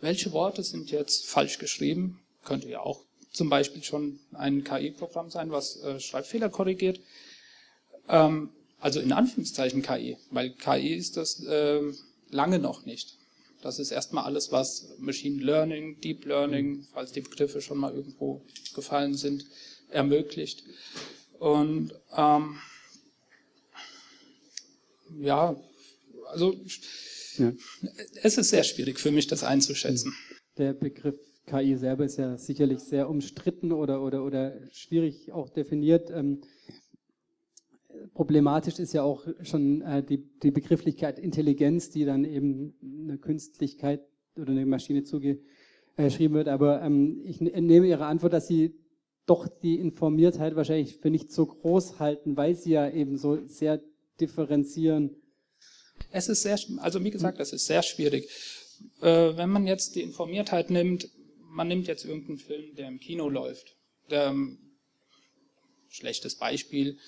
[0.00, 2.20] welche Worte sind jetzt falsch geschrieben?
[2.44, 7.00] Könnte ja auch zum Beispiel schon ein KI-Programm sein, was äh, Schreibfehler korrigiert.
[8.08, 11.80] Ähm, also in Anführungszeichen KI, weil KI ist das äh,
[12.30, 13.16] lange noch nicht.
[13.66, 18.44] Das ist erstmal alles, was Machine Learning, Deep Learning, falls die Begriffe schon mal irgendwo
[18.76, 19.44] gefallen sind,
[19.88, 20.62] ermöglicht.
[21.40, 22.58] Und ähm,
[25.18, 25.60] ja,
[26.28, 26.54] also
[27.38, 27.52] ja.
[28.22, 30.14] es ist sehr schwierig für mich, das einzuschätzen.
[30.58, 36.08] Der Begriff KI selber ist ja sicherlich sehr umstritten oder, oder, oder schwierig auch definiert.
[36.10, 36.42] Ähm,
[38.14, 44.02] problematisch ist ja auch schon äh, die, die Begrifflichkeit Intelligenz, die dann eben eine Künstlichkeit
[44.36, 46.48] oder eine Maschine zugeschrieben wird.
[46.48, 48.74] Aber ähm, ich nehme Ihre Antwort, dass Sie
[49.26, 53.82] doch die Informiertheit wahrscheinlich für nicht so groß halten, weil Sie ja eben so sehr
[54.20, 55.16] differenzieren.
[56.10, 58.28] Es ist sehr, also wie gesagt, es ist sehr schwierig.
[59.00, 61.08] Äh, wenn man jetzt die Informiertheit nimmt,
[61.40, 63.76] man nimmt jetzt irgendeinen Film, der im Kino läuft.
[64.10, 64.58] Der, ähm,
[65.88, 66.98] schlechtes Beispiel,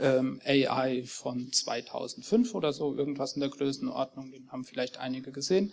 [0.00, 5.72] ähm, AI von 2005 oder so, irgendwas in der Größenordnung, den haben vielleicht einige gesehen.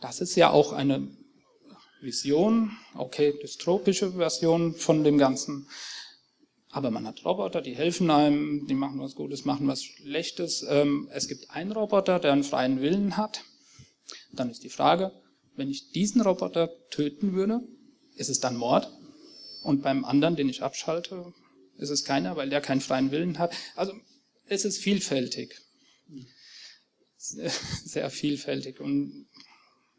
[0.00, 1.08] Das ist ja auch eine
[2.00, 5.66] Vision, okay, dystropische Version von dem Ganzen.
[6.70, 10.64] Aber man hat Roboter, die helfen einem, die machen was Gutes, machen was Schlechtes.
[10.68, 13.42] Ähm, es gibt einen Roboter, der einen freien Willen hat.
[14.32, 15.12] Dann ist die Frage,
[15.56, 17.60] wenn ich diesen Roboter töten würde,
[18.14, 18.90] ist es dann Mord?
[19.62, 21.32] Und beim anderen, den ich abschalte,
[21.80, 23.54] ist es keiner, weil der keinen freien Willen hat.
[23.74, 23.94] Also
[24.46, 25.60] es ist vielfältig.
[27.16, 28.80] Sehr vielfältig.
[28.80, 29.26] Und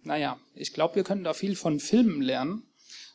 [0.04, 2.64] naja, ich glaube, wir können da viel von Filmen lernen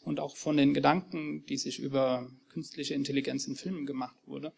[0.02, 4.52] und auch von den Gedanken, die sich über künstliche Intelligenz in Filmen gemacht wurde,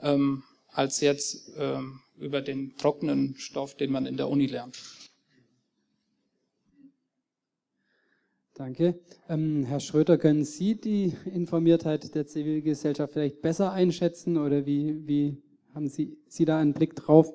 [0.00, 4.78] ähm, als jetzt ähm, über den trockenen Stoff, den man in der Uni lernt.
[8.56, 8.98] Danke.
[9.28, 15.42] Ähm, Herr Schröter, können Sie die Informiertheit der Zivilgesellschaft vielleicht besser einschätzen oder wie, wie
[15.74, 17.34] haben Sie, Sie da einen Blick drauf?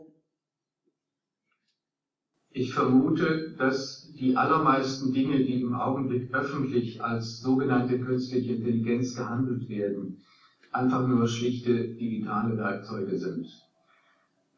[2.49, 9.69] Ich vermute, dass die allermeisten Dinge, die im Augenblick öffentlich als sogenannte künstliche Intelligenz gehandelt
[9.69, 10.23] werden,
[10.71, 13.45] einfach nur schlichte digitale Werkzeuge sind.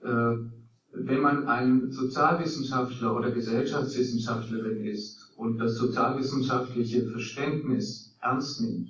[0.02, 0.36] Äh,
[0.94, 8.90] wenn man ein Sozialwissenschaftler oder Gesellschaftswissenschaftlerin ist und das sozialwissenschaftliche Verständnis ernst nimmt,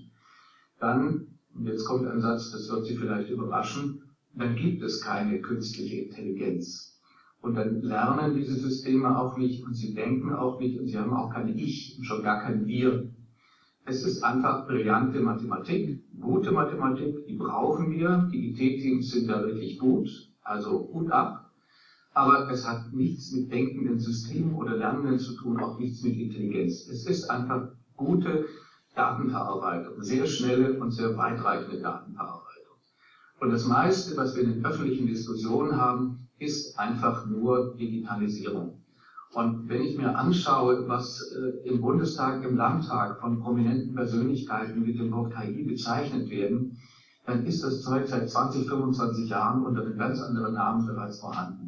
[0.80, 4.02] dann, und jetzt kommt ein Satz, das wird Sie vielleicht überraschen,
[4.34, 6.94] dann gibt es keine künstliche Intelligenz.
[7.42, 11.14] Und dann lernen diese Systeme auch nicht und sie denken auch nicht und sie haben
[11.14, 13.10] auch keine Ich und schon gar kein Wir.
[13.86, 18.30] Es ist einfach brillante Mathematik, gute Mathematik, die brauchen wir.
[18.32, 20.10] Die IT-Teams sind da wirklich gut,
[20.42, 21.43] also gut ab.
[22.14, 26.88] Aber es hat nichts mit denkenden Systemen oder Lernenden zu tun, auch nichts mit Intelligenz.
[26.88, 28.46] Es ist einfach gute
[28.96, 32.78] Datenverarbeitung, sehr schnelle und sehr weitreichende Datenverarbeitung.
[33.40, 38.78] Und das meiste, was wir in den öffentlichen Diskussionen haben, ist einfach nur Digitalisierung.
[39.34, 45.00] Und wenn ich mir anschaue, was äh, im Bundestag, im Landtag von prominenten Persönlichkeiten mit
[45.00, 46.78] dem Wort KI bezeichnet werden,
[47.26, 51.63] dann ist das Zeug seit 20, 25 Jahren unter einem ganz anderen Namen bereits vorhanden.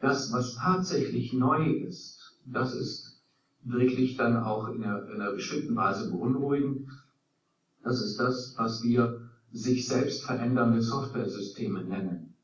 [0.00, 3.20] Das, was tatsächlich neu ist, das ist
[3.62, 6.88] wirklich dann auch in einer, in einer bestimmten Weise beunruhigend.
[7.82, 12.34] Das ist das, was wir sich selbst verändernde Softwaresysteme nennen.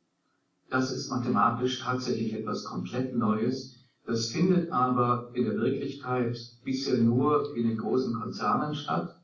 [0.68, 3.76] Das ist mathematisch tatsächlich etwas komplett Neues.
[4.04, 9.16] Das findet aber in der Wirklichkeit bisher nur in den großen Konzernen statt.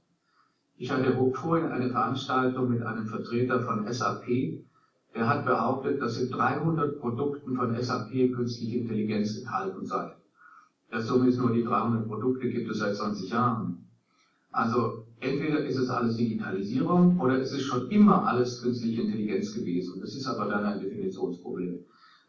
[0.77, 4.27] Ich hatte vorhin eine Veranstaltung mit einem Vertreter von SAP.
[5.15, 10.15] Der hat behauptet, dass in 300 Produkten von SAP künstliche Intelligenz enthalten sei.
[10.91, 13.85] Das somit nur die 300 Produkte gibt es seit 20 Jahren.
[14.51, 20.01] Also entweder ist es alles Digitalisierung oder es ist schon immer alles künstliche Intelligenz gewesen.
[20.01, 21.79] Das ist aber dann ein Definitionsproblem.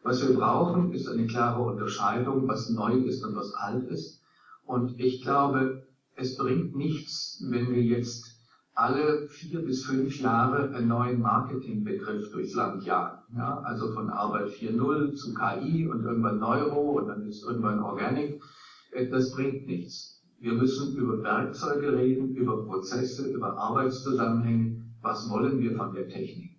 [0.02, 4.20] Was wir brauchen, ist eine klare Unterscheidung, was neu ist und was alt ist.
[4.64, 5.82] Und ich glaube,
[6.14, 8.33] es bringt nichts, wenn wir jetzt
[8.74, 13.22] alle vier bis fünf Jahre einen neuen Marketingbegriff durchs Land jagen.
[13.36, 18.42] Ja, also von Arbeit 4.0 zu KI und irgendwann Neuro und dann ist irgendwann Organic.
[18.90, 20.22] Äh, das bringt nichts.
[20.40, 24.82] Wir müssen über Werkzeuge reden, über Prozesse, über Arbeitszusammenhänge.
[25.00, 26.50] Was wollen wir von der Technik?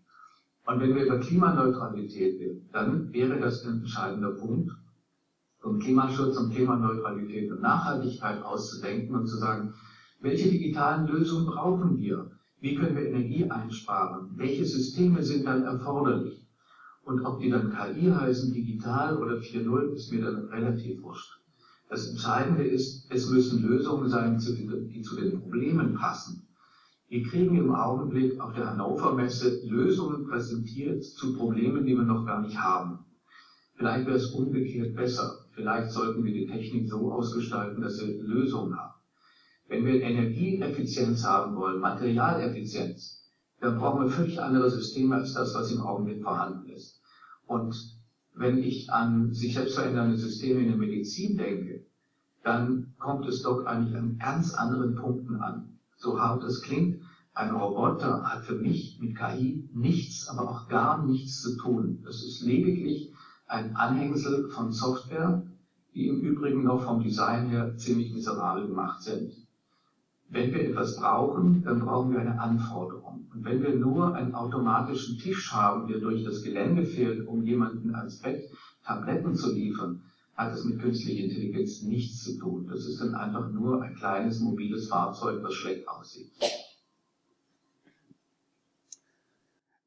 [0.66, 4.72] Und wenn wir über Klimaneutralität reden, dann wäre das ein entscheidender Punkt,
[5.62, 9.74] um Klimaschutz und Klimaneutralität und Nachhaltigkeit auszudenken und zu sagen,
[10.26, 12.32] welche digitalen Lösungen brauchen wir?
[12.60, 14.32] Wie können wir Energie einsparen?
[14.36, 16.44] Welche Systeme sind dann erforderlich?
[17.04, 21.40] Und ob die dann KI heißen, digital oder 4.0, ist mir dann relativ wurscht.
[21.90, 26.48] Das Entscheidende ist, es müssen Lösungen sein, die zu den Problemen passen.
[27.08, 32.26] Wir kriegen im Augenblick auf der Hannover Messe Lösungen präsentiert zu Problemen, die wir noch
[32.26, 33.06] gar nicht haben.
[33.76, 35.46] Vielleicht wäre es umgekehrt besser.
[35.52, 38.95] Vielleicht sollten wir die Technik so ausgestalten, dass wir Lösungen haben.
[39.68, 45.72] Wenn wir Energieeffizienz haben wollen, Materialeffizienz, dann brauchen wir völlig andere Systeme als das, was
[45.72, 47.02] im Augenblick vorhanden ist.
[47.48, 47.76] Und
[48.34, 51.84] wenn ich an sich selbst verändernde Systeme in der Medizin denke,
[52.44, 55.80] dann kommt es doch eigentlich an ganz anderen Punkten an.
[55.98, 57.02] So hart es klingt,
[57.34, 62.02] ein Roboter hat für mich mit KI nichts, aber auch gar nichts zu tun.
[62.04, 63.14] Das ist lediglich
[63.48, 65.44] ein Anhängsel von Software,
[65.94, 69.45] die im Übrigen noch vom Design her ziemlich miserabel gemacht sind.
[70.30, 73.28] Wenn wir etwas brauchen, dann brauchen wir eine Anforderung.
[73.34, 77.94] Und wenn wir nur einen automatischen Tisch haben, der durch das Gelände fährt, um jemanden
[77.94, 78.50] als Bett
[78.84, 80.04] Tabletten zu liefern,
[80.36, 82.68] hat es mit künstlicher Intelligenz nichts zu tun.
[82.68, 86.32] Das ist dann einfach nur ein kleines mobiles Fahrzeug, das schlecht aussieht.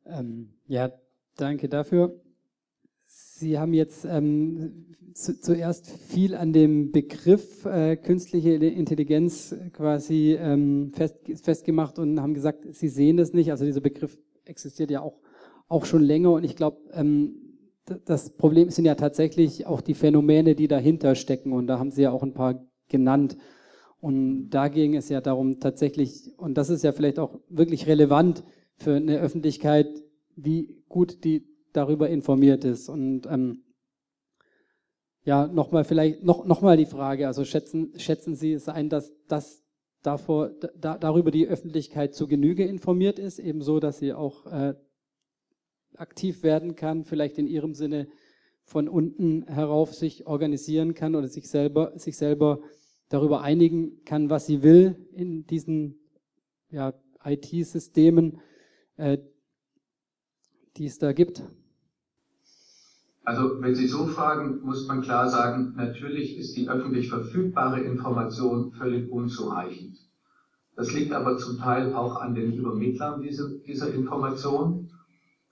[0.07, 0.91] Ähm, ja,
[1.36, 2.18] danke dafür.
[3.11, 4.84] Sie haben jetzt ähm,
[5.14, 12.34] zu, zuerst viel an dem Begriff äh, künstliche Intelligenz quasi ähm, fest, festgemacht und haben
[12.34, 13.50] gesagt, Sie sehen das nicht.
[13.50, 15.20] Also dieser Begriff existiert ja auch,
[15.68, 17.36] auch schon länger und ich glaube, ähm,
[18.04, 22.02] das Problem sind ja tatsächlich auch die Phänomene, die dahinter stecken und da haben Sie
[22.02, 23.38] ja auch ein paar genannt.
[24.00, 28.44] Und da ging es ja darum tatsächlich, und das ist ja vielleicht auch wirklich relevant
[28.76, 29.88] für eine Öffentlichkeit,
[30.36, 31.46] wie gut die
[31.79, 32.89] darüber informiert ist.
[32.89, 33.62] Und ähm,
[35.24, 39.12] ja, nochmal vielleicht, noch, noch mal die Frage, also schätzen, schätzen Sie es ein, dass,
[39.29, 39.62] dass
[40.03, 44.74] davor, da, darüber die Öffentlichkeit zu Genüge informiert ist, ebenso, dass sie auch äh,
[45.95, 48.09] aktiv werden kann, vielleicht in Ihrem Sinne
[48.64, 52.61] von unten herauf sich organisieren kann oder sich selber, sich selber
[53.09, 55.99] darüber einigen kann, was sie will in diesen
[56.70, 56.93] ja,
[57.24, 58.41] IT-Systemen,
[58.97, 59.18] äh,
[60.76, 61.43] die es da gibt?
[63.29, 68.72] Also wenn Sie so fragen, muss man klar sagen, natürlich ist die öffentlich verfügbare Information
[68.72, 69.99] völlig unzureichend.
[70.76, 74.89] Das liegt aber zum Teil auch an den Übermittlern dieser, dieser Information.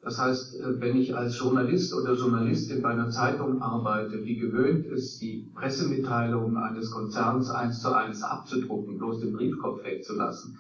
[0.01, 4.87] Das heißt, äh, wenn ich als Journalist oder Journalistin bei einer Zeitung arbeite, die gewöhnt
[4.87, 10.57] ist, die Pressemitteilungen eines Konzerns eins zu eins abzudrucken, bloß den Briefkopf wegzulassen,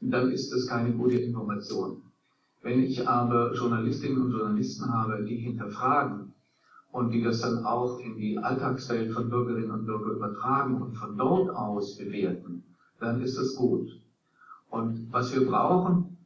[0.00, 2.02] dann ist das keine gute Information.
[2.60, 6.29] Wenn ich aber Journalistinnen und Journalisten habe, die hinterfragen,
[6.92, 11.16] und die das dann auch in die Alltagswelt von Bürgerinnen und Bürgern übertragen und von
[11.16, 12.62] dort aus bewerten,
[12.98, 13.86] dann ist das gut.
[14.68, 16.16] Und was wir brauchen,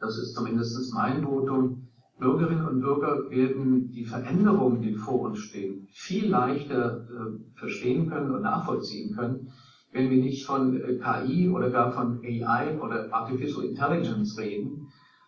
[0.00, 1.80] das ist zumindest mein Votum,
[2.18, 8.30] Bürgerinnen und Bürger werden die Veränderungen, die vor uns stehen, viel leichter äh, verstehen können
[8.30, 9.48] und nachvollziehen können,
[9.92, 14.86] wenn wir nicht von äh, KI oder gar von AI oder Artificial Intelligence reden,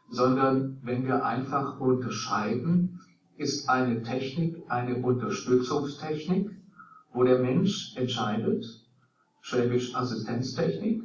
[0.09, 2.99] sondern wenn wir einfach unterscheiden,
[3.37, 6.51] ist eine Technik eine Unterstützungstechnik,
[7.13, 8.65] wo der Mensch entscheidet,
[9.41, 11.03] schwäbisch Assistenztechnik,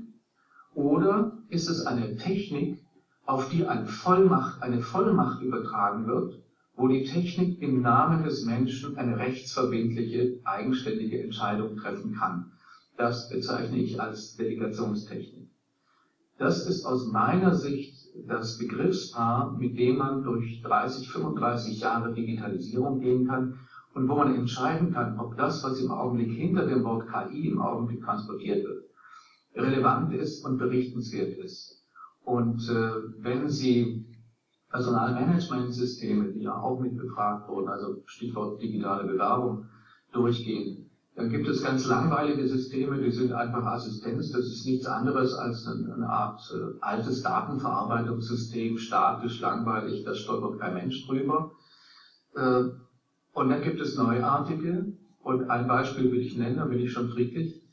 [0.73, 2.77] oder ist es eine Technik,
[3.25, 6.39] auf die eine Vollmacht, eine Vollmacht übertragen wird,
[6.75, 12.45] wo die Technik im Namen des Menschen eine rechtsverbindliche, eigenständige Entscheidung treffen kann.
[12.95, 15.45] Das bezeichne ich als Delegationstechnik.
[16.37, 22.99] Das ist aus meiner Sicht das Begriffspaar, mit dem man durch 30, 35 Jahre Digitalisierung
[22.99, 23.59] gehen kann
[23.93, 27.61] und wo man entscheiden kann, ob das, was im Augenblick hinter dem Wort KI im
[27.61, 28.85] Augenblick transportiert wird,
[29.55, 31.83] relevant ist und berichtenswert ist.
[32.23, 34.05] Und äh, wenn Sie
[34.69, 39.65] Personalmanagementsysteme, die ja auch mit befragt wurden, also Stichwort digitale Bewerbung,
[40.11, 40.86] durchgehen,
[41.17, 44.31] dann gibt es ganz langweilige Systeme, die sind einfach Assistenz.
[44.31, 50.75] Das ist nichts anderes als eine Art äh, altes Datenverarbeitungssystem, statisch, langweilig, da stolpert kein
[50.75, 51.53] Mensch drüber.
[52.35, 52.65] Äh,
[53.33, 54.93] und dann gibt es neuartige.
[55.23, 57.63] Und ein Beispiel will ich nennen, da bin ich schon friedlich.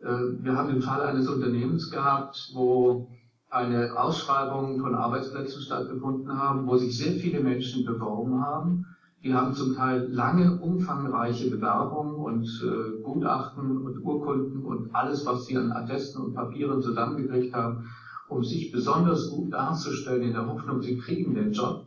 [0.00, 0.06] Äh,
[0.40, 3.06] wir haben den Fall eines Unternehmens gehabt, wo
[3.48, 8.86] eine Ausschreibung von Arbeitsplätzen stattgefunden haben, wo sich sehr viele Menschen beworben haben
[9.22, 15.46] die haben zum Teil lange, umfangreiche Bewerbungen und äh, Gutachten und Urkunden und alles, was
[15.46, 17.88] sie an Attesten und Papieren zusammengekriegt haben,
[18.28, 21.86] um sich besonders gut darzustellen in der Hoffnung, sie kriegen den Job.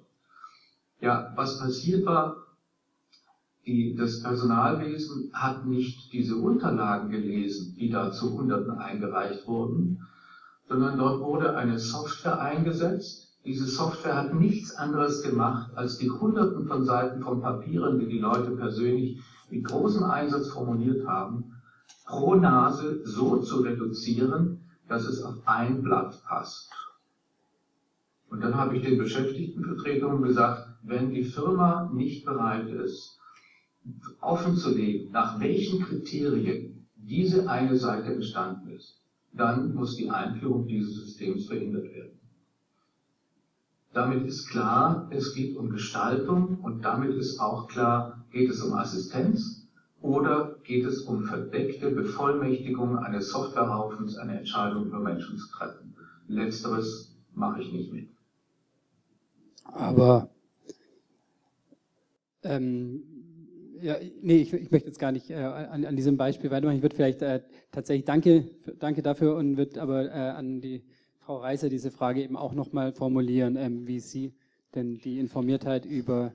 [0.99, 2.35] Ja, was passiert war,
[3.65, 10.01] die, das Personalwesen hat nicht diese Unterlagen gelesen, die da zu Hunderten eingereicht wurden,
[10.67, 16.67] sondern dort wurde eine Software eingesetzt, diese Software hat nichts anderes gemacht, als die Hunderten
[16.67, 19.19] von Seiten von Papieren, die die Leute persönlich
[19.49, 21.55] mit großem Einsatz formuliert haben,
[22.05, 26.69] pro Nase so zu reduzieren, dass es auf ein Blatt passt.
[28.29, 33.17] Und dann habe ich den Beschäftigtenvertretungen gesagt, wenn die Firma nicht bereit ist,
[34.21, 39.01] offenzulegen, nach welchen Kriterien diese eine Seite entstanden ist,
[39.33, 42.20] dann muss die Einführung dieses Systems verhindert werden.
[43.93, 48.73] Damit ist klar, es geht um Gestaltung und damit ist auch klar, geht es um
[48.73, 49.67] Assistenz
[50.01, 55.93] oder geht es um verdeckte Bevollmächtigung eines Softwarehaufens, eine Entscheidung über Menschen zu treffen.
[56.27, 58.09] Letzteres mache ich nicht mit.
[59.65, 60.29] Aber
[62.43, 63.03] ähm,
[63.81, 66.77] ja, nee, ich, ich möchte jetzt gar nicht äh, an, an diesem Beispiel weitermachen.
[66.77, 68.45] Ich würde vielleicht äh, tatsächlich danke,
[68.79, 70.83] danke dafür und würde aber äh, an die
[71.31, 74.33] Frau Reiser diese Frage eben auch nochmal formulieren, ähm, wie Sie
[74.75, 76.33] denn die Informiertheit über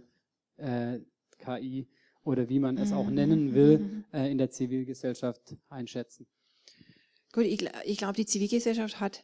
[0.57, 1.01] äh,
[1.37, 1.87] KI
[2.25, 6.27] oder wie man es auch nennen will, äh, in der Zivilgesellschaft einschätzen.
[7.31, 9.23] Gut, ich, ich glaube, die Zivilgesellschaft hat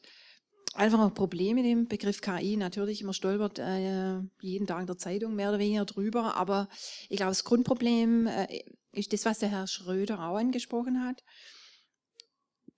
[0.75, 2.59] einfach ein Problem mit dem Begriff KI.
[2.59, 6.69] Natürlich, man stolpert äh, jeden Tag in der Zeitung mehr oder weniger drüber, aber
[7.09, 8.63] ich glaube, das Grundproblem äh,
[8.93, 11.25] ist das, was der Herr Schröder auch angesprochen hat.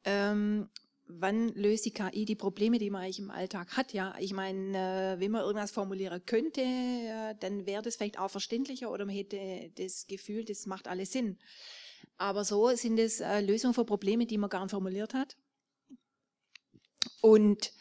[0.05, 0.68] Ähm,
[1.07, 3.92] wann löst die KI die Probleme, die man eigentlich im Alltag hat?
[3.92, 8.30] Ja, ich meine, äh, wenn man irgendwas formulieren könnte, äh, dann wäre das vielleicht auch
[8.30, 11.38] verständlicher oder man hätte das Gefühl, das macht alles Sinn.
[12.16, 15.36] Aber so sind es äh, Lösungen für Probleme, die man gar nicht formuliert hat.
[17.20, 17.72] Und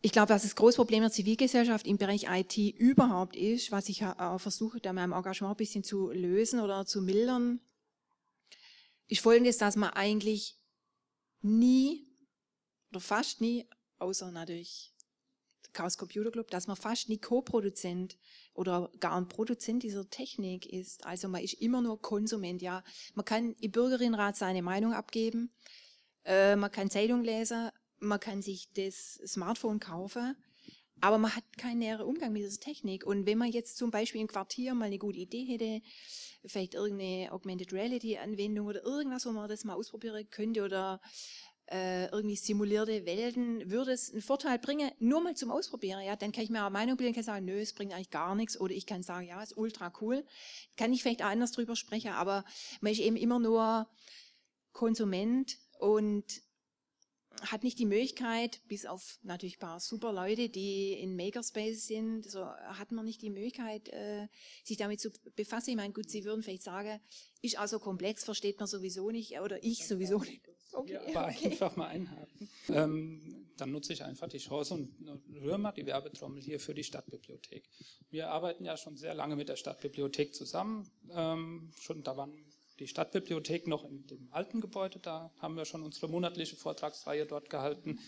[0.00, 4.04] ich glaube, dass das große Problem der Zivilgesellschaft im Bereich IT überhaupt ist, was ich
[4.04, 7.60] auch versuche, da meinem Engagement ein bisschen zu lösen oder zu mildern,
[9.08, 10.58] ist folgendes, dass man eigentlich
[11.40, 12.03] nie
[12.94, 13.66] oder fast nie,
[13.98, 14.92] außer natürlich
[15.72, 18.16] Chaos Computer Club, dass man fast nie Co-Produzent
[18.54, 21.04] oder gar ein Produzent dieser Technik ist.
[21.04, 22.62] Also man ist immer nur Konsument.
[22.62, 22.84] Ja,
[23.14, 25.50] man kann im Bürgerinnenrat seine Meinung abgeben,
[26.24, 30.36] äh, man kann Zeitung lesen, man kann sich das Smartphone kaufen,
[31.00, 33.04] aber man hat keinen näheren Umgang mit dieser Technik.
[33.04, 35.82] Und wenn man jetzt zum Beispiel im Quartier mal eine gute Idee hätte,
[36.46, 41.00] vielleicht irgendeine Augmented Reality Anwendung oder irgendwas, wo man das mal ausprobieren könnte oder
[41.70, 46.02] äh, irgendwie simulierte Welten, würde es einen Vorteil bringen, nur mal zum Ausprobieren.
[46.04, 48.34] Ja, dann kann ich mir eine Meinung bilden, kann sagen, nö, es bringt eigentlich gar
[48.34, 48.60] nichts.
[48.60, 50.24] Oder ich kann sagen, ja, ist ultra cool.
[50.76, 52.44] Kann ich vielleicht auch anders drüber sprechen, aber
[52.80, 53.88] man ist eben immer nur
[54.72, 56.24] Konsument und
[57.42, 62.30] hat nicht die Möglichkeit, bis auf natürlich ein paar super Leute, die in Makerspace sind,
[62.30, 64.28] so hat man nicht die Möglichkeit, äh,
[64.62, 65.70] sich damit zu befassen.
[65.70, 67.00] Ich meine, gut, Sie würden vielleicht sagen,
[67.42, 70.42] ist also komplex, versteht man sowieso nicht, oder ich sowieso nicht.
[70.72, 71.46] Okay, aber okay.
[71.46, 72.48] einfach mal einhaken.
[72.68, 76.82] Ähm, dann nutze ich einfach die Chance und rühre mal die Werbetrommel hier für die
[76.82, 77.68] Stadtbibliothek.
[78.10, 80.90] Wir arbeiten ja schon sehr lange mit der Stadtbibliothek zusammen.
[81.10, 82.32] Ähm, schon da waren
[82.78, 87.50] die Stadtbibliothek noch in dem alten Gebäude, da haben wir schon unsere monatliche Vortragsreihe dort
[87.50, 88.00] gehalten,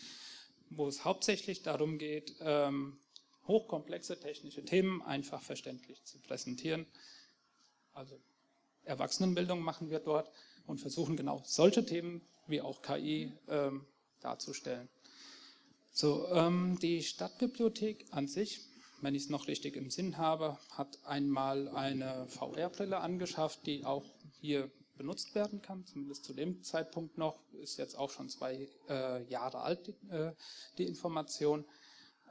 [0.71, 2.99] wo es hauptsächlich darum geht, ähm,
[3.47, 6.87] hochkomplexe technische Themen einfach verständlich zu präsentieren.
[7.93, 8.19] Also
[8.85, 10.31] Erwachsenenbildung machen wir dort
[10.67, 13.87] und versuchen genau solche Themen wie auch KI ähm,
[14.21, 14.89] darzustellen.
[15.93, 18.61] So, ähm, die Stadtbibliothek an sich,
[19.07, 24.05] wenn ich es noch richtig im Sinn habe, hat einmal eine VR-Brille angeschafft, die auch
[24.41, 29.23] hier benutzt werden kann, zumindest zu dem Zeitpunkt noch, ist jetzt auch schon zwei äh,
[29.31, 30.33] Jahre alt, die, äh,
[30.79, 31.65] die Information.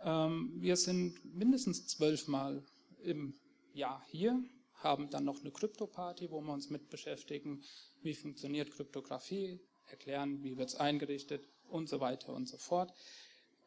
[0.04, 2.62] Ähm, wir sind mindestens zwölfmal
[3.02, 3.40] im
[3.74, 7.64] Jahr hier, haben dann noch eine Krypto-Party, wo wir uns mit beschäftigen,
[8.02, 12.94] wie funktioniert Kryptographie, erklären, wie wird es eingerichtet und so weiter und so fort.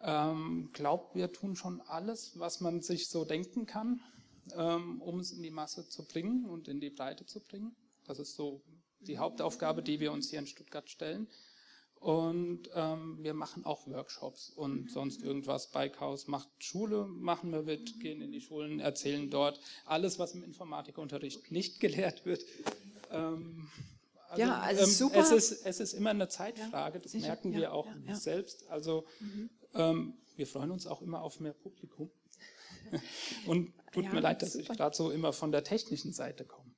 [0.00, 4.00] Ähm, glaubt, wir tun schon alles, was man sich so denken kann,
[4.56, 7.74] ähm, um es in die Masse zu bringen und in die Breite zu bringen.
[8.04, 8.62] Das ist so
[9.00, 11.28] die Hauptaufgabe, die wir uns hier in Stuttgart stellen.
[12.00, 15.70] Und ähm, wir machen auch Workshops und sonst irgendwas.
[15.72, 20.44] Bikehaus macht Schule, machen wir mit, gehen in die Schulen, erzählen dort alles, was im
[20.44, 22.44] Informatikunterricht nicht gelehrt wird.
[23.10, 23.68] Ähm,
[24.28, 25.18] also, ja, also ähm, super.
[25.18, 28.68] Es ist, es ist immer eine Zeitfrage, das Sicher, merken wir ja, auch ja, selbst.
[28.68, 29.50] Also mhm.
[29.74, 32.10] Ähm, wir freuen uns auch immer auf mehr Publikum.
[33.46, 34.72] Und tut mir leid, dass super.
[34.72, 36.68] ich gerade so immer von der technischen Seite komme.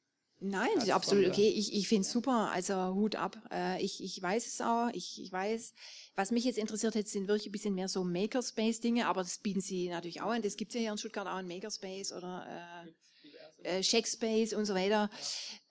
[0.43, 1.49] Nein, ist absolut okay.
[1.49, 2.51] Ich, ich finde es super.
[2.51, 3.37] Also Hut ab.
[3.53, 4.89] Äh, ich, ich weiß es auch.
[4.95, 5.75] Ich, ich weiß,
[6.15, 9.61] was mich jetzt interessiert hat, sind wirklich ein bisschen mehr so Makerspace-Dinge, aber das bieten
[9.61, 10.41] sie natürlich auch an.
[10.41, 12.47] Das gibt es ja hier in Stuttgart auch ein Makerspace oder
[13.63, 15.11] äh, äh, Checkspace und so weiter.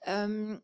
[0.05, 0.61] Ähm,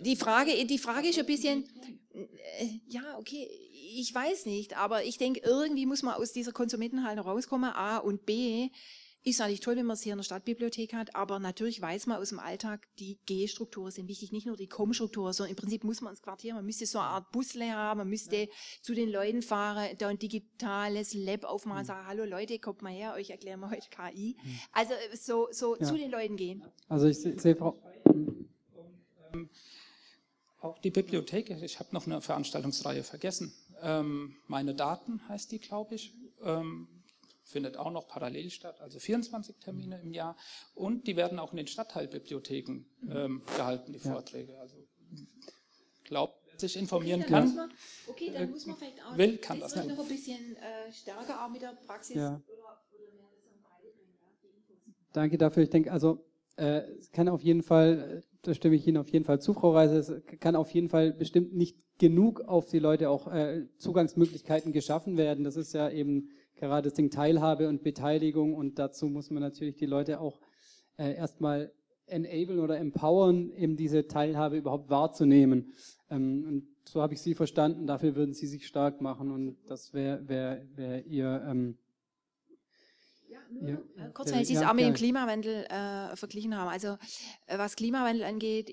[0.00, 1.64] die Frage, die Frage ist ein bisschen,
[2.12, 3.48] äh, ja, okay,
[3.96, 8.26] ich weiß nicht, aber ich denke, irgendwie muss man aus dieser Konsumentenhaltung rauskommen, A und
[8.26, 8.70] B,
[9.24, 12.18] ist natürlich toll, wenn man es hier in der Stadtbibliothek hat, aber natürlich weiß man
[12.18, 16.00] aus dem Alltag, die G-Strukturen sind wichtig, nicht nur die Com-Strukturen, sondern im Prinzip muss
[16.00, 18.46] man ins Quartier, man müsste so eine Art Busle haben, man müsste ja.
[18.80, 21.86] zu den Leuten fahren, da ein digitales Lab aufmachen, mhm.
[21.86, 24.36] sagen, hallo Leute, kommt mal her, euch erklären wir heute KI.
[24.42, 24.58] Mhm.
[24.72, 25.84] Also so, so ja.
[25.84, 26.64] zu den Leuten gehen.
[26.88, 27.80] Also ich sehe Frau...
[29.34, 29.50] Ähm,
[30.60, 33.52] auch die Bibliothek, ich habe noch eine Veranstaltungsreihe vergessen.
[33.82, 36.14] Ähm, meine Daten heißt die, glaube ich.
[36.42, 36.88] Ähm,
[37.44, 40.36] findet auch noch parallel statt, also 24 Termine im Jahr.
[40.74, 44.58] Und die werden auch in den Stadtteilbibliotheken ähm, gehalten, die Vorträge.
[44.58, 44.76] Also
[46.04, 47.54] glaubt, wer sich informieren okay, kann.
[47.54, 47.72] Man,
[48.06, 51.44] okay, dann muss man vielleicht auch will, kann das, das noch ein bisschen äh, stärker
[51.44, 52.40] auch mit der Praxis ja.
[52.46, 55.62] oder, oder mehr das am ja, Danke dafür.
[55.62, 56.24] Ich denke, also
[56.56, 59.72] äh, es kann auf jeden Fall da stimme ich Ihnen auf jeden Fall zu, Frau
[59.72, 59.96] Reise.
[59.98, 65.16] Es kann auf jeden Fall bestimmt nicht genug auf die Leute auch äh, Zugangsmöglichkeiten geschaffen
[65.16, 65.44] werden.
[65.44, 69.76] Das ist ja eben gerade das Ding Teilhabe und Beteiligung und dazu muss man natürlich
[69.76, 70.40] die Leute auch
[70.96, 71.72] äh, erstmal
[72.06, 75.74] enablen oder empowern, eben diese Teilhabe überhaupt wahrzunehmen.
[76.10, 79.92] Ähm, und so habe ich Sie verstanden, dafür würden Sie sich stark machen und das
[79.92, 81.76] wäre wär, wär Ihr ähm,
[83.62, 86.68] ja, äh, kurz, weil Sie es auch mit dem Klimawandel äh, verglichen haben.
[86.68, 86.98] Also
[87.46, 88.70] äh, was Klimawandel angeht,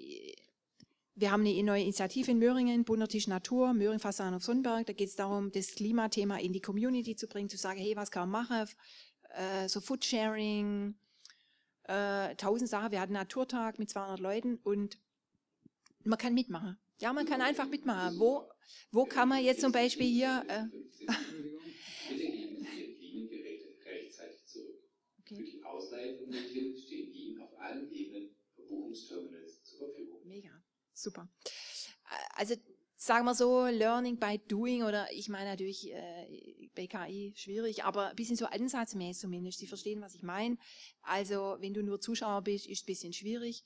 [1.15, 4.85] wir haben eine neue Initiative in Möhringen, Bundertisch Natur, Möhring Fassan auf Sonnenberg.
[4.85, 8.11] Da geht es darum, das Klimathema in die Community zu bringen, zu sagen, hey, was
[8.11, 8.69] kann man machen?
[9.29, 10.95] Äh, so Foodsharing,
[11.83, 12.91] äh, tausend Sachen.
[12.91, 14.97] Wir hatten einen Naturtag mit 200 Leuten und
[16.03, 16.77] man kann mitmachen.
[16.99, 18.19] Ja, man kann einfach mitmachen.
[18.19, 18.49] Wo,
[18.91, 20.45] wo kann man jetzt zum Beispiel hier...
[25.31, 30.19] Äh, Ausleihen von Medien stehen Ihnen auf allen Ebenen Verbuchungsterminals zur Verfügung.
[30.25, 30.51] Mega,
[30.93, 31.29] super.
[32.97, 38.09] sagen wir so, Learning by Doing oder ich meine natürlich äh, bei KI schwierig, aber
[38.09, 39.59] ein bisschen so ansatzmäßig zumindest.
[39.59, 40.57] Sie verstehen, was ich meine.
[41.01, 43.63] Also wenn du nur Zuschauer bist, ist ein bisschen schwierig.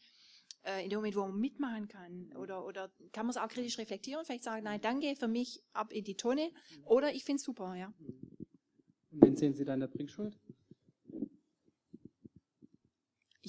[0.64, 3.78] Äh, in dem Moment, wo man mitmachen kann oder, oder kann man es auch kritisch
[3.78, 6.52] reflektieren, vielleicht sagen, nein, danke, für mich ab in die Tonne
[6.84, 7.94] oder ich finde es super, ja.
[9.12, 10.38] Und wen sehen Sie da in der Bringschuld?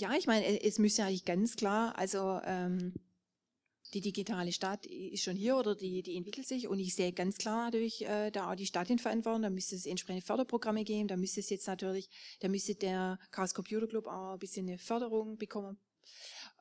[0.01, 2.95] Ja, ich meine, es müsste eigentlich ganz klar, also ähm,
[3.93, 7.37] die digitale Stadt ist schon hier oder die, die entwickelt sich und ich sehe ganz
[7.37, 11.07] klar natürlich äh, da auch die Stadt in Verantwortung, da müsste es entsprechende Förderprogramme geben,
[11.07, 12.09] da müsste es jetzt natürlich,
[12.41, 15.77] da müsste der Chaos Computer Club auch ein bisschen eine Förderung bekommen.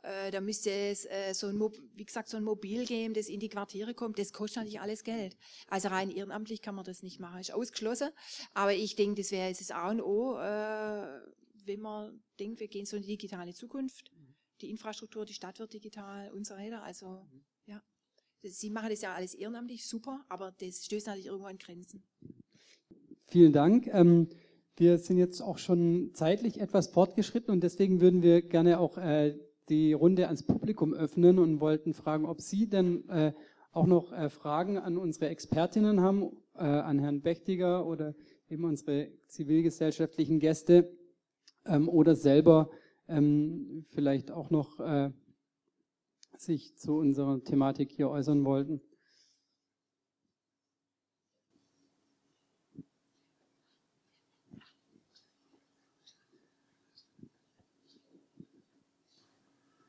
[0.04, 1.58] Äh, da müsste es äh, so ein,
[1.96, 4.20] wie gesagt, so ein Mobil geben, das in die Quartiere kommt.
[4.20, 5.38] Das kostet natürlich alles Geld.
[5.70, 8.10] Also rein ehrenamtlich kann man das nicht machen, ist ausgeschlossen.
[8.54, 11.22] Aber ich denke, das wäre jetzt das A und O, äh,
[11.66, 14.12] wenn man denkt, wir gehen so in die digitale Zukunft
[14.62, 16.84] die Infrastruktur, die Stadt wird digital und so weiter.
[16.84, 17.22] Also
[17.66, 17.82] ja,
[18.42, 22.04] Sie machen das ja alles ehrenamtlich, super, aber das stößt natürlich irgendwo an Grenzen.
[23.26, 23.88] Vielen Dank.
[23.88, 24.30] Ähm,
[24.76, 29.38] wir sind jetzt auch schon zeitlich etwas fortgeschritten und deswegen würden wir gerne auch äh,
[29.68, 33.34] die Runde ans Publikum öffnen und wollten fragen, ob Sie denn äh,
[33.72, 38.16] auch noch äh, Fragen an unsere Expertinnen haben, äh, an Herrn Bechtiger oder
[38.50, 40.92] eben unsere zivilgesellschaftlichen Gäste
[41.70, 42.70] ähm, oder selber
[43.08, 45.12] ähm, vielleicht auch noch äh,
[46.38, 48.82] sich zu unserer Thematik hier äußern wollten.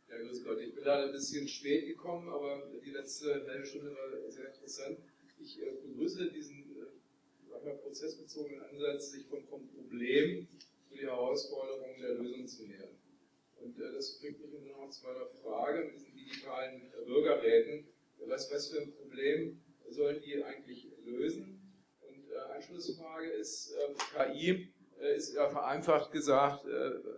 [0.09, 0.61] Ja, grüß Gott.
[0.61, 4.99] Ich bin leider ein bisschen spät gekommen, aber die letzte halbe Stunde war sehr interessant.
[5.39, 10.49] Ich äh, begrüße diesen äh, prozessbezogenen Ansatz, sich vom, vom Problem
[10.91, 12.97] zu die Herausforderung der Lösung zu nähern.
[13.61, 17.87] Und äh, das bringt mich noch zu meiner Frage mit diesen digitalen äh, Bürgerräten.
[18.27, 21.61] Was, was für ein Problem sollen die eigentlich lösen?
[22.01, 26.71] Und äh, Anschlussfrage ist, ähm, KI äh, ist ja vereinfacht gesagt, äh,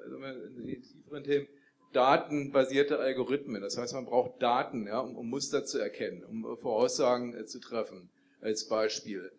[0.05, 1.49] also in die tieferen Themen,
[1.93, 3.61] datenbasierte Algorithmen.
[3.61, 7.59] Das heißt, man braucht Daten, ja, um, um Muster zu erkennen, um Voraussagen äh, zu
[7.59, 9.31] treffen, als Beispiel.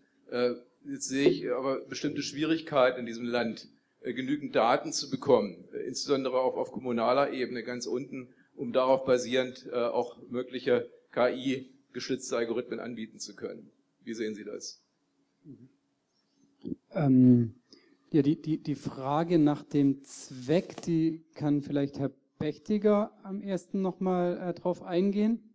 [0.86, 3.68] jetzt sehe ich aber bestimmte Schwierigkeiten in diesem Land
[4.12, 9.66] genügend Daten zu bekommen, äh, insbesondere auch auf kommunaler Ebene ganz unten, um darauf basierend
[9.72, 13.72] äh, auch mögliche KI-gestützte Algorithmen anbieten zu können.
[14.04, 14.82] Wie sehen Sie das?
[16.92, 17.56] Ähm,
[18.12, 23.82] ja, die, die, die Frage nach dem Zweck, die kann vielleicht Herr Bechtiger am ersten
[23.82, 25.53] nochmal äh, drauf eingehen.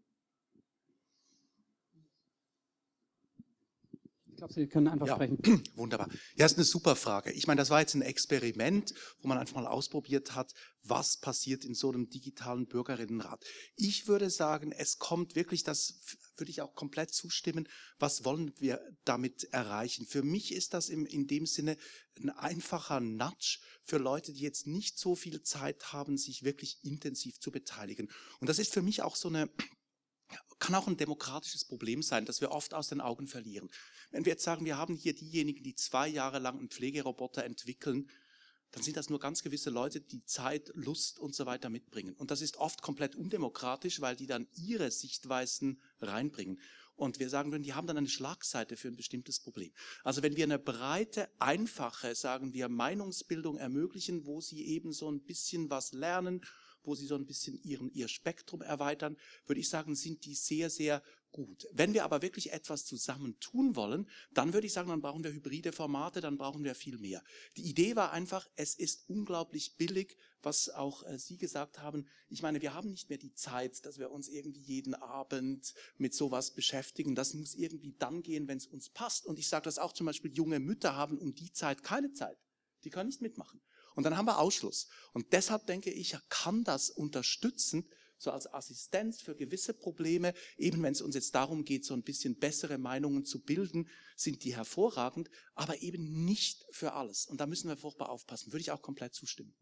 [4.39, 5.39] Glaube, Sie können einfach ja, sprechen.
[5.75, 6.09] Wunderbar.
[6.37, 7.33] Ja, ist eine super Frage.
[7.33, 10.53] Ich meine, das war jetzt ein Experiment, wo man einfach mal ausprobiert hat,
[10.83, 13.45] was passiert in so einem digitalen Bürgerinnenrat.
[13.77, 16.01] Ich würde sagen, es kommt wirklich, das
[16.37, 20.07] würde ich auch komplett zustimmen, was wollen wir damit erreichen?
[20.07, 21.77] Für mich ist das im, in dem Sinne
[22.17, 27.39] ein einfacher Nudge für Leute, die jetzt nicht so viel Zeit haben, sich wirklich intensiv
[27.41, 28.11] zu beteiligen.
[28.41, 29.51] Und das ist für mich auch so eine
[30.59, 33.71] kann auch ein demokratisches Problem sein, das wir oft aus den Augen verlieren.
[34.11, 38.09] Wenn wir jetzt sagen, wir haben hier diejenigen, die zwei Jahre lang einen Pflegeroboter entwickeln,
[38.71, 42.15] dann sind das nur ganz gewisse Leute, die Zeit, Lust und so weiter mitbringen.
[42.15, 46.61] Und das ist oft komplett undemokratisch, weil die dann ihre Sichtweisen reinbringen.
[46.95, 49.73] Und wir sagen würden, die haben dann eine Schlagseite für ein bestimmtes Problem.
[50.03, 55.21] Also wenn wir eine breite, einfache, sagen wir, Meinungsbildung ermöglichen, wo sie eben so ein
[55.21, 56.43] bisschen was lernen
[56.89, 59.17] wo sie so ein bisschen ihren, ihr Spektrum erweitern,
[59.47, 61.03] würde ich sagen, sind die sehr, sehr
[61.33, 61.67] gut.
[61.73, 65.33] Wenn wir aber wirklich etwas zusammen tun wollen, dann würde ich sagen, dann brauchen wir
[65.33, 67.23] hybride Formate, dann brauchen wir viel mehr.
[67.57, 72.09] Die Idee war einfach, es ist unglaublich billig, was auch äh, Sie gesagt haben.
[72.29, 76.15] Ich meine, wir haben nicht mehr die Zeit, dass wir uns irgendwie jeden Abend mit
[76.15, 77.15] sowas beschäftigen.
[77.15, 79.27] Das muss irgendwie dann gehen, wenn es uns passt.
[79.27, 82.39] Und ich sage das auch zum Beispiel, junge Mütter haben um die Zeit keine Zeit.
[82.85, 83.61] Die können nicht mitmachen.
[83.95, 84.87] Und dann haben wir Ausschluss.
[85.13, 87.89] Und deshalb denke ich, kann das unterstützen,
[88.19, 92.03] so als Assistenz für gewisse Probleme, eben wenn es uns jetzt darum geht, so ein
[92.03, 97.27] bisschen bessere Meinungen zu bilden, sind die hervorragend, aber eben nicht für alles.
[97.27, 98.53] Und da müssen wir furchtbar aufpassen.
[98.53, 99.55] Würde ich auch komplett zustimmen.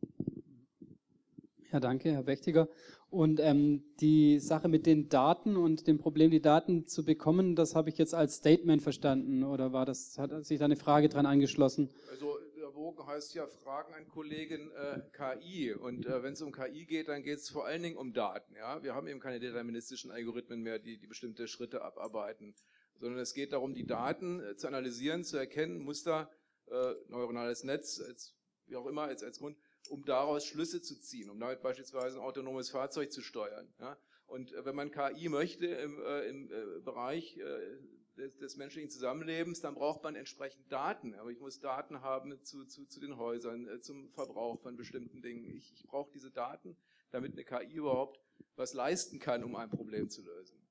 [1.72, 2.68] Ja, danke, Herr Bechtiger.
[3.10, 7.74] Und ähm, die Sache mit den Daten und dem Problem, die Daten zu bekommen, das
[7.74, 9.42] habe ich jetzt als Statement verstanden.
[9.44, 11.90] Oder war das, hat sich da eine Frage dran angeschlossen?
[12.10, 12.38] Also
[12.86, 15.72] Bogen heißt ja Fragen an Kollegen äh, KI.
[15.72, 18.54] Und äh, wenn es um KI geht, dann geht es vor allen Dingen um Daten.
[18.54, 18.80] Ja?
[18.84, 22.54] Wir haben eben keine deterministischen Algorithmen mehr, die, die bestimmte Schritte abarbeiten,
[22.94, 26.30] sondern es geht darum, die Daten äh, zu analysieren, zu erkennen, Muster,
[26.68, 28.36] äh, neuronales Netz, als,
[28.66, 29.58] wie auch immer, als, als Grund,
[29.88, 33.68] um daraus Schlüsse zu ziehen, um damit beispielsweise ein autonomes Fahrzeug zu steuern.
[33.80, 33.98] Ja?
[34.26, 37.78] Und äh, wenn man KI möchte im, äh, im äh, Bereich äh,
[38.16, 41.14] des, des, menschlichen Zusammenlebens, dann braucht man entsprechend Daten.
[41.14, 45.22] Aber ich muss Daten haben zu, zu, zu den Häusern, äh, zum Verbrauch von bestimmten
[45.22, 45.44] Dingen.
[45.56, 46.76] Ich, ich brauche diese Daten,
[47.10, 48.20] damit eine KI überhaupt
[48.56, 50.66] was leisten kann, um ein Problem zu lösen.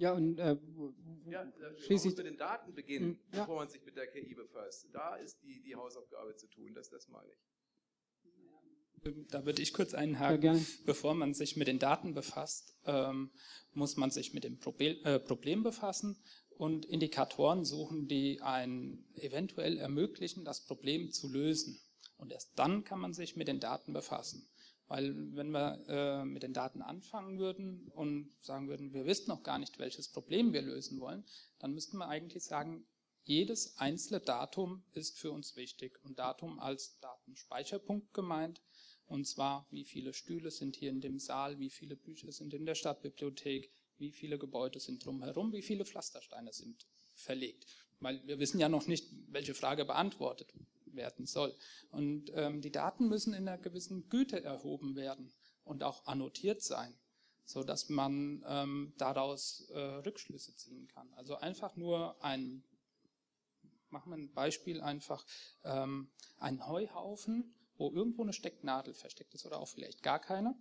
[0.00, 0.56] Ja, und äh,
[1.26, 3.40] ja, schließlich mit den Daten beginnen, hm, ja.
[3.40, 4.88] bevor man sich mit der KI befasst.
[4.92, 7.49] Da ist die, die Hausaufgabe zu tun, das, das meine ich.
[9.30, 10.56] Da würde ich kurz einhaken.
[10.56, 13.30] Ja, Bevor man sich mit den Daten befasst, ähm,
[13.72, 16.18] muss man sich mit dem Problem, äh, Problem befassen
[16.50, 21.80] und Indikatoren suchen, die einen eventuell ermöglichen, das Problem zu lösen.
[22.18, 24.46] Und erst dann kann man sich mit den Daten befassen.
[24.86, 29.44] Weil wenn wir äh, mit den Daten anfangen würden und sagen würden, wir wissen noch
[29.44, 31.24] gar nicht, welches Problem wir lösen wollen,
[31.60, 32.84] dann müssten wir eigentlich sagen,
[33.22, 35.98] jedes einzelne Datum ist für uns wichtig.
[36.02, 38.60] Und Datum als Datenspeicherpunkt gemeint.
[39.10, 42.64] Und zwar, wie viele Stühle sind hier in dem Saal, wie viele Bücher sind in
[42.64, 43.68] der Stadtbibliothek,
[43.98, 47.66] wie viele Gebäude sind drumherum, wie viele Pflastersteine sind verlegt.
[47.98, 50.54] Weil wir wissen ja noch nicht, welche Frage beantwortet
[50.86, 51.52] werden soll.
[51.90, 55.32] Und ähm, die Daten müssen in einer gewissen Güte erhoben werden
[55.64, 56.96] und auch annotiert sein,
[57.44, 61.12] so dass man ähm, daraus äh, Rückschlüsse ziehen kann.
[61.14, 62.62] Also einfach nur ein,
[63.88, 65.26] machen wir ein Beispiel einfach,
[65.64, 70.54] ähm, ein Heuhaufen wo irgendwo eine Stecknadel versteckt ist oder auch vielleicht gar keine,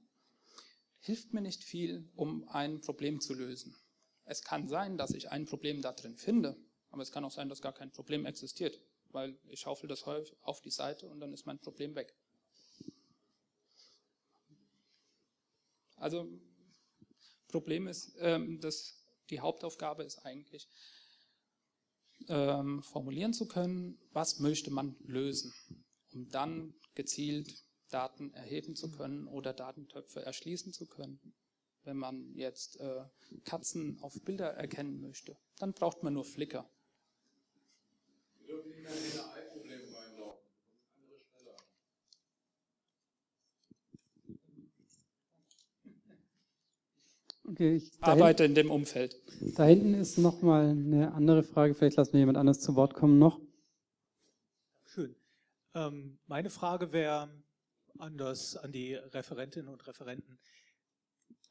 [1.02, 3.76] hilft mir nicht viel, um ein Problem zu lösen.
[4.24, 6.56] Es kann sein, dass ich ein Problem da drin finde,
[6.92, 8.80] aber es kann auch sein, dass gar kein Problem existiert,
[9.10, 12.16] weil ich schaufel das Heu auf die Seite und dann ist mein Problem weg.
[15.98, 16.26] Also
[17.50, 20.70] Problem ist, ähm, dass die Hauptaufgabe ist eigentlich,
[22.30, 25.54] ähm, formulieren zu können, was möchte man lösen,
[26.14, 31.20] um dann gezielt Daten erheben zu können oder Datentöpfe erschließen zu können.
[31.84, 33.04] Wenn man jetzt äh,
[33.46, 36.70] Katzen auf Bilder erkennen möchte, dann braucht man nur Flickr.
[47.50, 49.20] Okay, ich arbeite in dem Umfeld.
[49.56, 51.74] Da hinten ist nochmal eine andere Frage.
[51.74, 53.40] Vielleicht lassen wir jemand anderes zu Wort kommen noch.
[55.76, 57.30] Ähm, meine Frage wäre
[57.98, 60.40] an, an die Referentinnen und Referenten,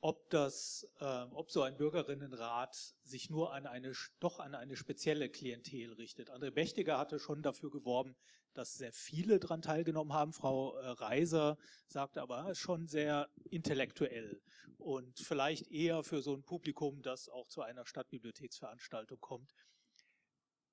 [0.01, 5.29] ob das, äh, ob so ein Bürgerinnenrat sich nur an eine, doch an eine spezielle
[5.29, 6.31] Klientel richtet.
[6.31, 8.17] André Bechtiger hatte schon dafür geworben,
[8.55, 10.33] dass sehr viele daran teilgenommen haben.
[10.33, 14.41] Frau äh, Reiser sagte aber schon sehr intellektuell
[14.79, 19.53] und vielleicht eher für so ein Publikum, das auch zu einer Stadtbibliotheksveranstaltung kommt.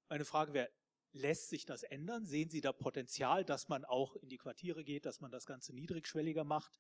[0.08, 0.70] Meine Frage wäre,
[1.18, 2.26] Lässt sich das ändern?
[2.26, 5.74] Sehen Sie da Potenzial, dass man auch in die Quartiere geht, dass man das Ganze
[5.74, 6.78] niedrigschwelliger macht?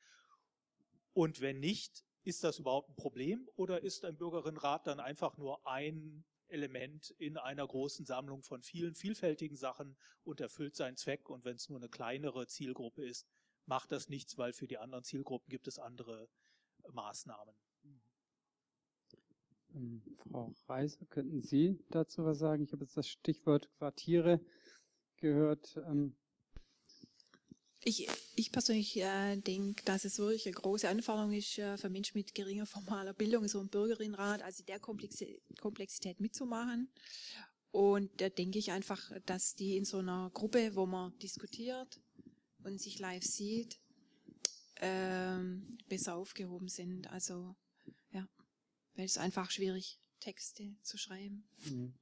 [1.14, 5.66] Und wenn nicht, ist das überhaupt ein Problem oder ist ein Bürgerinnenrat dann einfach nur
[5.66, 9.96] ein Element in einer großen Sammlung von vielen vielfältigen Sachen
[10.26, 13.26] und erfüllt seinen Zweck und wenn es nur eine kleinere Zielgruppe ist,
[13.66, 16.28] macht das nichts, weil für die anderen Zielgruppen gibt es andere
[16.92, 17.56] Maßnahmen.
[19.76, 22.64] Ähm, Frau Reiser, könnten Sie dazu was sagen?
[22.64, 24.40] Ich habe jetzt das Stichwort Quartiere
[25.18, 25.78] gehört.
[25.88, 26.16] Ähm
[27.84, 32.18] ich, ich persönlich äh, denke, dass es wirklich eine große Anforderung ist äh, für Menschen
[32.18, 36.90] mit geringer formaler Bildung, so ein Bürgerinnenrat, also der Komplexität, mitzumachen.
[37.70, 42.00] Und da denke ich einfach, dass die in so einer Gruppe, wo man diskutiert
[42.64, 43.80] und sich live sieht,
[44.78, 47.12] ähm, besser aufgehoben sind.
[47.12, 47.56] Also
[48.96, 51.48] weil es einfach schwierig Texte zu schreiben.
[51.70, 51.94] Mhm.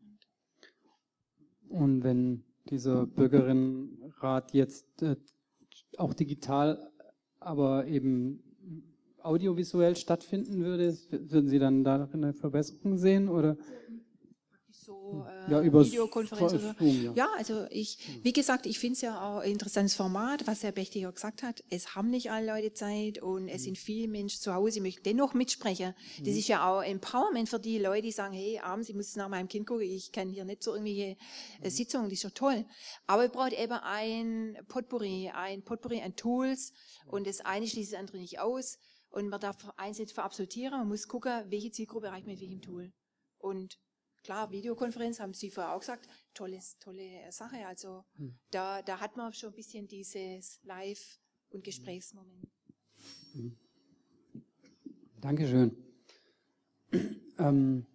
[1.69, 5.15] Und wenn dieser Bürgerinnenrat jetzt äh,
[5.97, 6.91] auch digital,
[7.39, 8.43] aber eben
[9.21, 13.57] audiovisuell stattfinden würde, würden Sie dann da eine Verbesserung sehen oder?
[14.83, 16.85] So äh, ja, Videokonferenz oder so.
[16.85, 17.13] Ja.
[17.13, 17.29] ja.
[17.37, 21.11] also ich, wie gesagt, ich finde es ja auch ein interessantes Format, was Herr Bechtiger
[21.11, 21.63] gesagt hat.
[21.69, 23.65] Es haben nicht alle Leute Zeit und es mhm.
[23.65, 25.93] sind viele Menschen zu Hause, die möchten dennoch mitsprechen.
[26.19, 26.23] Mhm.
[26.25, 29.29] Das ist ja auch Empowerment für die Leute, die sagen, hey, abends, ich muss nach
[29.29, 31.15] meinem Kind gucken, ich kann hier nicht so irgendwelche äh,
[31.63, 31.69] mhm.
[31.69, 32.65] Sitzungen, das ist ja toll.
[33.07, 36.73] Aber es braucht eben ein Potpourri, ein Potpourri an Tools
[37.05, 38.77] und das eine schließt das andere nicht aus.
[39.09, 42.61] Und man darf eins nicht verabsolutieren, man muss gucken, welche Zielgruppe erreicht man mit welchem
[42.61, 42.91] Tool.
[43.37, 43.77] Und
[44.23, 47.65] klar, Videokonferenz, haben Sie vorher auch gesagt, tolles, tolle Sache.
[47.67, 48.37] Also hm.
[48.51, 51.19] da, da hat man schon ein bisschen dieses Live-
[51.49, 52.47] und Gesprächsmoment.
[53.33, 53.57] Hm.
[55.21, 55.77] Dankeschön.
[57.39, 57.87] Ähm,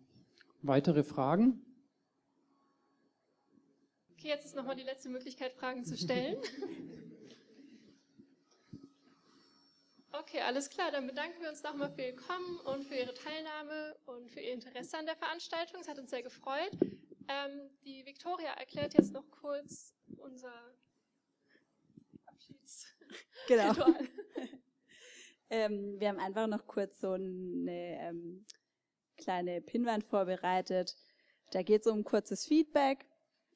[0.62, 1.64] weitere Fragen?
[4.10, 6.38] Okay, jetzt ist nochmal die letzte Möglichkeit, Fragen zu stellen.
[10.20, 10.90] Okay, alles klar.
[10.90, 14.52] Dann bedanken wir uns nochmal für Ihr Kommen und für Ihre Teilnahme und für Ihr
[14.52, 15.80] Interesse an der Veranstaltung.
[15.80, 16.72] Es hat uns sehr gefreut.
[17.28, 20.52] Ähm, die Viktoria erklärt jetzt noch kurz unser
[23.46, 23.70] Genau.
[23.70, 24.08] Abschiedsritual.
[25.50, 28.44] ähm, wir haben einfach noch kurz so eine ähm,
[29.18, 30.96] kleine Pinwand vorbereitet.
[31.52, 33.06] Da geht es um kurzes Feedback,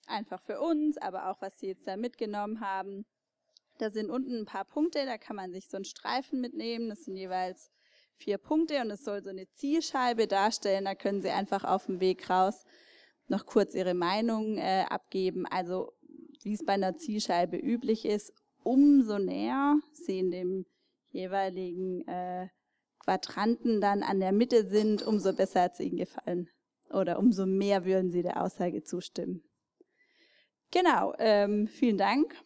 [0.07, 3.05] einfach für uns, aber auch was Sie jetzt da mitgenommen haben.
[3.83, 6.89] Da sind unten ein paar Punkte, da kann man sich so einen Streifen mitnehmen.
[6.89, 7.73] Das sind jeweils
[8.15, 10.85] vier Punkte und es soll so eine Zielscheibe darstellen.
[10.85, 12.65] Da können Sie einfach auf dem Weg raus
[13.27, 15.47] noch kurz Ihre Meinung äh, abgeben.
[15.47, 15.91] Also
[16.45, 18.33] wie es bei einer Zielscheibe üblich ist,
[18.63, 20.67] umso näher Sie in dem
[21.11, 22.51] jeweiligen äh,
[23.01, 26.49] Quadranten dann an der Mitte sind, umso besser hat es Ihnen gefallen.
[26.89, 29.43] Oder umso mehr würden Sie der Aussage zustimmen.
[30.71, 32.37] Genau, ähm, vielen Dank.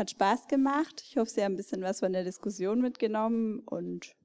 [0.00, 1.04] Hat Spaß gemacht.
[1.06, 4.16] Ich hoffe, Sie haben ein bisschen was von der Diskussion mitgenommen und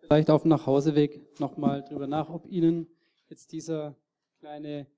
[0.00, 2.88] Vielleicht auf dem Nachhauseweg nochmal drüber nach, ob Ihnen
[3.28, 3.94] jetzt dieser
[4.40, 4.88] kleine,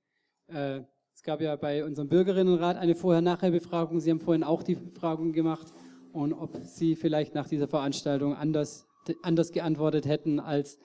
[0.47, 0.81] äh,
[1.15, 5.75] es gab ja bei unserem Bürgerinnenrat eine Vorher-Nachher-Befragung, Sie haben vorhin auch die Befragung gemacht
[6.15, 8.89] und ob Sie vielleicht nach dieser Veranstaltung anders,
[9.23, 10.79] anders geantwortet hätten als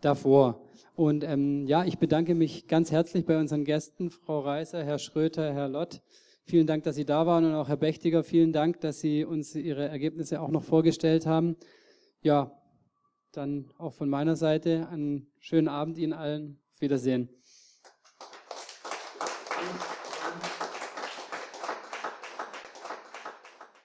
[0.00, 0.60] davor.
[0.94, 5.52] Und ähm, ja, ich bedanke mich ganz herzlich bei unseren Gästen, Frau Reiser, Herr Schröter,
[5.52, 6.02] Herr Lott.
[6.44, 9.54] Vielen Dank, dass Sie da waren und auch Herr Bechtiger, vielen Dank, dass Sie uns
[9.54, 11.56] Ihre Ergebnisse auch noch vorgestellt haben.
[12.22, 12.52] Ja,
[13.32, 16.58] dann auch von meiner Seite einen schönen Abend Ihnen allen.
[16.72, 17.28] Auf Wiedersehen.